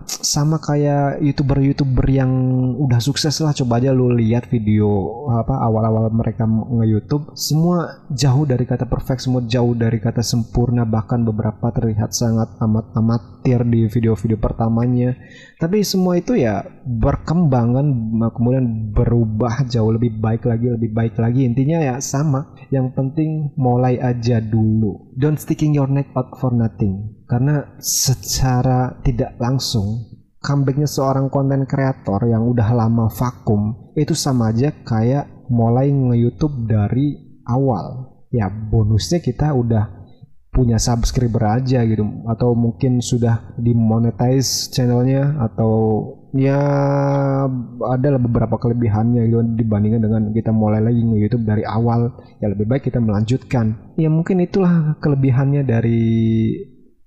sama 0.06 0.60
kayak 0.60 1.24
youtuber 1.24 1.64
youtuber 1.64 2.06
yang 2.10 2.32
udah 2.76 3.00
sukses 3.00 3.40
lah. 3.40 3.56
Coba 3.56 3.80
aja 3.80 3.96
lu 3.96 4.12
lihat 4.12 4.52
video 4.52 5.24
apa 5.32 5.56
awal-awal 5.64 6.12
mereka 6.12 6.44
nge 6.50 6.86
YouTube 6.90 7.26
semua 7.38 8.04
jauh 8.12 8.44
dari 8.44 8.66
kata 8.68 8.90
perfect 8.90 9.24
semua 9.24 9.46
jauh 9.46 9.72
dari 9.78 10.02
kata 10.02 10.20
sempurna 10.20 10.84
bahkan 10.84 11.24
beberapa 11.24 11.72
terlihat 11.72 12.12
sangat 12.12 12.52
amat 12.60 12.92
amatir 12.98 13.64
di 13.64 13.88
video-video 13.88 14.36
pertamanya. 14.36 15.16
Tapi 15.56 15.84
semua 15.86 16.20
itu 16.20 16.36
ya 16.36 16.66
berkembang 16.84 17.68
kan 17.76 17.88
kemudian 18.34 18.92
berubah 18.92 19.64
jauh 19.70 19.96
lebih 19.96 20.20
baik 20.20 20.44
lagi 20.50 20.74
lebih 20.74 20.92
baik 20.92 21.16
lagi. 21.16 21.48
Intinya 21.48 21.80
ya 21.80 21.96
sama 22.04 22.54
yang 22.74 22.92
penting 22.92 23.54
mulai 23.56 24.02
aja 24.02 24.44
dulu. 24.44 25.14
Don't 25.16 25.40
sticking 25.40 25.76
your 25.76 25.88
neck 25.88 26.09
out 26.16 26.40
for 26.40 26.56
nothing. 26.56 27.26
Karena 27.28 27.78
secara 27.82 28.96
tidak 29.04 29.36
langsung 29.38 30.08
comebacknya 30.40 30.88
seorang 30.88 31.28
konten 31.28 31.68
kreator 31.68 32.24
yang 32.26 32.48
udah 32.48 32.72
lama 32.72 33.12
vakum 33.12 33.92
itu 34.00 34.16
sama 34.16 34.56
aja 34.56 34.72
kayak 34.72 35.52
mulai 35.52 35.92
nge-youtube 35.92 36.70
dari 36.70 37.40
awal. 37.44 38.18
Ya 38.30 38.48
bonusnya 38.48 39.20
kita 39.20 39.52
udah 39.52 39.99
punya 40.60 40.76
subscriber 40.76 41.64
aja 41.64 41.88
gitu. 41.88 42.04
Atau 42.28 42.52
mungkin 42.52 43.00
sudah 43.00 43.56
dimonetize 43.56 44.68
channelnya 44.76 45.40
atau 45.40 45.72
ya 46.36 46.60
ada 47.88 48.20
beberapa 48.20 48.60
kelebihannya 48.60 49.32
gitu 49.32 49.40
dibandingkan 49.56 50.04
dengan 50.04 50.22
kita 50.36 50.52
mulai 50.52 50.84
lagi 50.84 51.00
nge 51.00 51.18
YouTube 51.24 51.48
dari 51.48 51.64
awal. 51.64 52.12
Ya 52.44 52.52
lebih 52.52 52.68
baik 52.68 52.92
kita 52.92 53.00
melanjutkan. 53.00 53.96
Ya 53.96 54.12
mungkin 54.12 54.44
itulah 54.44 55.00
kelebihannya 55.00 55.64
dari 55.64 56.04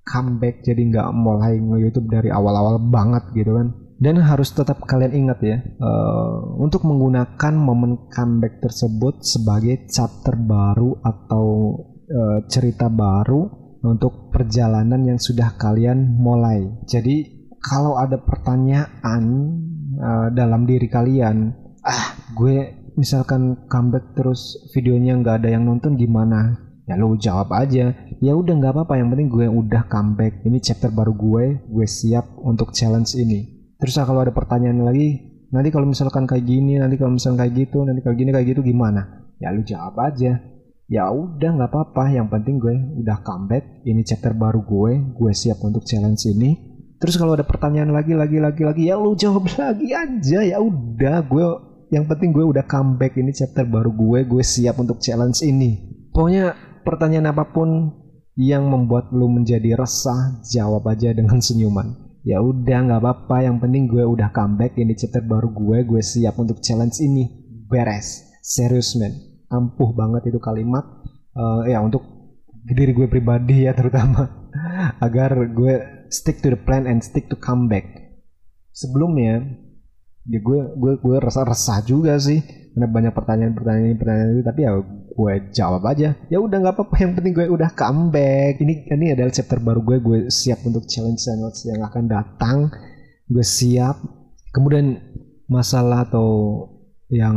comeback 0.08 0.64
jadi 0.64 0.80
nggak 0.80 1.08
mulai 1.12 1.60
nge 1.60 1.78
YouTube 1.84 2.08
dari 2.08 2.32
awal-awal 2.32 2.80
banget 2.80 3.28
gitu 3.36 3.52
kan. 3.60 3.68
Dan 4.02 4.18
harus 4.18 4.50
tetap 4.50 4.82
kalian 4.82 5.14
ingat 5.14 5.38
ya 5.46 5.62
uh, 5.78 6.58
untuk 6.58 6.82
menggunakan 6.82 7.54
momen 7.54 8.10
comeback 8.10 8.58
tersebut 8.58 9.22
sebagai 9.22 9.86
chapter 9.86 10.34
baru 10.34 10.98
atau 11.06 11.46
uh, 12.12 12.38
cerita 12.46 12.92
baru 12.92 13.48
untuk 13.82 14.30
perjalanan 14.30 15.02
yang 15.02 15.18
sudah 15.18 15.58
kalian 15.58 16.14
mulai. 16.20 16.62
Jadi 16.86 17.48
kalau 17.58 17.98
ada 17.98 18.20
pertanyaan 18.20 19.22
uh, 19.98 20.28
dalam 20.30 20.68
diri 20.68 20.86
kalian 20.86 21.50
ah 21.82 22.14
gue 22.38 22.86
misalkan 22.94 23.66
comeback 23.66 24.14
terus 24.14 24.70
videonya 24.70 25.18
nggak 25.18 25.42
ada 25.42 25.48
yang 25.50 25.66
nonton 25.66 25.98
gimana? 25.98 26.70
Ya 26.86 26.98
lo 26.98 27.14
jawab 27.14 27.50
aja. 27.54 27.94
Ya 28.18 28.32
udah 28.34 28.54
nggak 28.58 28.74
apa-apa. 28.74 28.98
Yang 28.98 29.08
penting 29.14 29.28
gue 29.30 29.46
udah 29.50 29.82
comeback. 29.86 30.42
Ini 30.46 30.58
chapter 30.62 30.90
baru 30.90 31.14
gue. 31.14 31.44
Gue 31.70 31.86
siap 31.86 32.38
untuk 32.42 32.74
challenge 32.74 33.14
ini. 33.18 33.70
Terus 33.78 33.98
kalau 33.98 34.22
ada 34.22 34.34
pertanyaan 34.34 34.82
lagi 34.82 35.30
nanti 35.52 35.68
kalau 35.68 35.84
misalkan 35.84 36.24
kayak 36.24 36.48
gini 36.48 36.80
nanti 36.80 36.96
kalau 36.96 37.12
misalkan 37.18 37.44
kayak 37.44 37.66
gitu 37.66 37.84
nanti 37.84 38.00
kalau 38.00 38.14
gini 38.14 38.30
kayak 38.30 38.46
gitu 38.54 38.62
gimana? 38.62 39.26
Ya 39.42 39.50
lu 39.50 39.66
jawab 39.66 39.98
aja 39.98 40.51
ya 40.92 41.08
udah 41.08 41.50
nggak 41.56 41.70
apa-apa. 41.72 42.12
Yang 42.12 42.28
penting 42.28 42.54
gue 42.60 42.74
udah 43.00 43.24
comeback. 43.24 43.80
Ini 43.88 44.04
chapter 44.04 44.36
baru 44.36 44.60
gue. 44.60 45.16
Gue 45.16 45.32
siap 45.32 45.64
untuk 45.64 45.88
challenge 45.88 46.28
ini. 46.28 46.52
Terus 47.00 47.16
kalau 47.16 47.34
ada 47.34 47.48
pertanyaan 47.48 47.90
lagi 47.90 48.12
lagi 48.14 48.38
lagi 48.38 48.62
lagi 48.62 48.82
ya 48.92 49.00
lu 49.00 49.16
jawab 49.16 49.48
lagi 49.56 49.88
aja. 49.96 50.44
Ya 50.44 50.60
udah 50.60 51.24
gue 51.24 51.44
yang 51.88 52.04
penting 52.04 52.36
gue 52.36 52.44
udah 52.44 52.68
comeback. 52.68 53.16
Ini 53.16 53.32
chapter 53.32 53.64
baru 53.64 53.88
gue. 53.88 54.28
Gue 54.28 54.44
siap 54.44 54.76
untuk 54.76 55.00
challenge 55.00 55.40
ini. 55.40 55.80
Pokoknya 56.12 56.52
pertanyaan 56.84 57.32
apa 57.32 57.48
pun 57.48 57.96
yang 58.36 58.68
membuat 58.68 59.12
lu 59.16 59.32
menjadi 59.32 59.76
resah 59.80 60.44
jawab 60.44 60.84
aja 60.92 61.16
dengan 61.16 61.40
senyuman. 61.46 62.20
Ya 62.22 62.38
udah 62.38 62.78
nggak 62.84 63.00
apa-apa. 63.00 63.48
Yang 63.48 63.56
penting 63.64 63.82
gue 63.88 64.04
udah 64.04 64.28
comeback. 64.28 64.76
Ini 64.76 64.92
chapter 64.92 65.24
baru 65.24 65.48
gue. 65.56 65.88
Gue 65.88 66.04
siap 66.04 66.36
untuk 66.36 66.60
challenge 66.60 67.00
ini. 67.00 67.24
Beres. 67.72 68.28
Serius 68.42 68.98
men 68.98 69.31
ampuh 69.52 69.92
banget 69.92 70.32
itu 70.32 70.40
kalimat 70.40 70.84
uh, 71.36 71.68
ya 71.68 71.84
untuk 71.84 72.00
diri 72.64 72.96
gue 72.96 73.06
pribadi 73.06 73.68
ya 73.68 73.76
terutama. 73.78 74.48
Agar 75.00 75.36
gue 75.52 76.06
stick 76.08 76.40
to 76.40 76.52
the 76.52 76.60
plan 76.60 76.88
and 76.88 77.04
stick 77.04 77.28
to 77.28 77.36
comeback 77.36 78.02
sebelumnya 78.72 79.44
ya 80.22 80.38
gue 80.40 80.60
gue 80.78 80.92
gue 81.02 81.16
resah 81.20 81.44
resah 81.44 81.84
juga 81.84 82.16
sih 82.16 82.40
karena 82.72 82.88
banyak 82.88 83.12
pertanyaan 83.12 83.52
pertanyaan 83.52 83.96
pertanyaan 84.00 84.30
itu 84.32 84.42
tapi 84.48 84.60
ya 84.64 84.72
gue 85.12 85.32
jawab 85.52 85.82
aja. 85.92 86.16
Ya 86.32 86.38
udah 86.40 86.56
nggak 86.56 86.72
apa-apa 86.72 86.96
yang 87.04 87.12
penting 87.12 87.32
gue 87.36 87.46
udah 87.52 87.70
comeback 87.76 88.64
ini 88.64 88.88
ini 88.88 89.12
adalah 89.12 89.28
chapter 89.28 89.60
baru 89.60 89.84
gue 89.84 89.96
gue 90.00 90.18
siap 90.32 90.64
untuk 90.64 90.88
challenge 90.88 91.20
challenge 91.20 91.68
yang 91.68 91.84
akan 91.84 92.04
datang. 92.08 92.58
Gue 93.28 93.44
siap. 93.44 94.00
Kemudian 94.56 95.00
masalah 95.52 96.08
atau 96.08 96.28
yang 97.12 97.36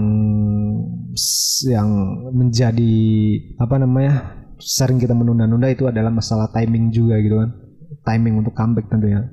yang 1.68 1.90
menjadi 2.36 2.96
apa 3.58 3.76
namanya 3.80 4.46
sering 4.60 5.00
kita 5.00 5.16
menunda-nunda 5.16 5.68
itu 5.72 5.88
adalah 5.88 6.12
masalah 6.12 6.52
timing 6.52 6.92
juga 6.92 7.20
gitu 7.20 7.38
kan. 7.40 7.50
Timing 8.06 8.44
untuk 8.46 8.54
comeback 8.54 8.88
tentunya. 8.88 9.26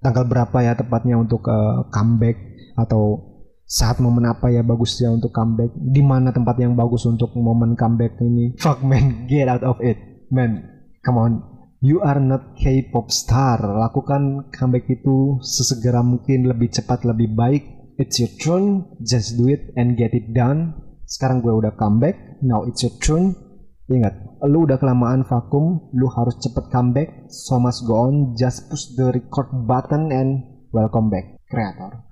Tanggal 0.00 0.24
berapa 0.24 0.56
ya 0.62 0.72
tepatnya 0.78 1.18
untuk 1.18 1.44
uh, 1.50 1.88
comeback? 1.90 2.36
Atau 2.78 3.28
saat 3.66 4.00
momen 4.00 4.26
apa 4.26 4.48
ya 4.48 4.62
bagusnya 4.62 5.10
untuk 5.12 5.34
comeback? 5.34 5.74
Di 5.76 6.02
mana 6.02 6.30
tempat 6.30 6.56
yang 6.62 6.78
bagus 6.78 7.04
untuk 7.04 7.34
momen 7.36 7.74
comeback 7.74 8.16
ini? 8.22 8.54
Fuck 8.56 8.86
man 8.86 9.26
get 9.26 9.50
out 9.50 9.66
of 9.66 9.78
it. 9.82 9.98
Man 10.30 10.64
come 11.02 11.18
on. 11.18 11.32
You 11.80 12.04
are 12.04 12.20
not 12.20 12.60
K-pop 12.60 13.08
star. 13.08 13.56
Lakukan 13.56 14.52
comeback 14.52 14.84
itu 14.92 15.40
sesegera 15.40 16.04
mungkin 16.04 16.44
lebih 16.44 16.68
cepat 16.68 17.08
lebih 17.08 17.32
baik. 17.32 17.62
It's 17.96 18.20
your 18.20 18.32
turn. 18.36 18.84
Just 19.00 19.40
do 19.40 19.48
it 19.48 19.72
and 19.80 19.96
get 19.96 20.12
it 20.12 20.36
done 20.36 20.89
sekarang 21.10 21.42
gue 21.42 21.50
udah 21.50 21.74
comeback. 21.74 22.38
Now 22.46 22.62
it's 22.62 22.86
your 22.86 22.94
turn. 23.02 23.34
Ingat 23.90 24.46
lu 24.46 24.70
udah 24.70 24.78
kelamaan 24.78 25.26
vakum 25.26 25.90
lu 25.90 26.06
harus 26.14 26.38
cepet 26.38 26.70
comeback. 26.70 27.26
So 27.26 27.58
must 27.58 27.82
go 27.82 28.06
on. 28.06 28.38
Just 28.38 28.70
push 28.70 28.94
the 28.94 29.10
record 29.10 29.50
button 29.66 30.14
and 30.14 30.46
welcome 30.70 31.10
back 31.10 31.42
creator 31.50 32.09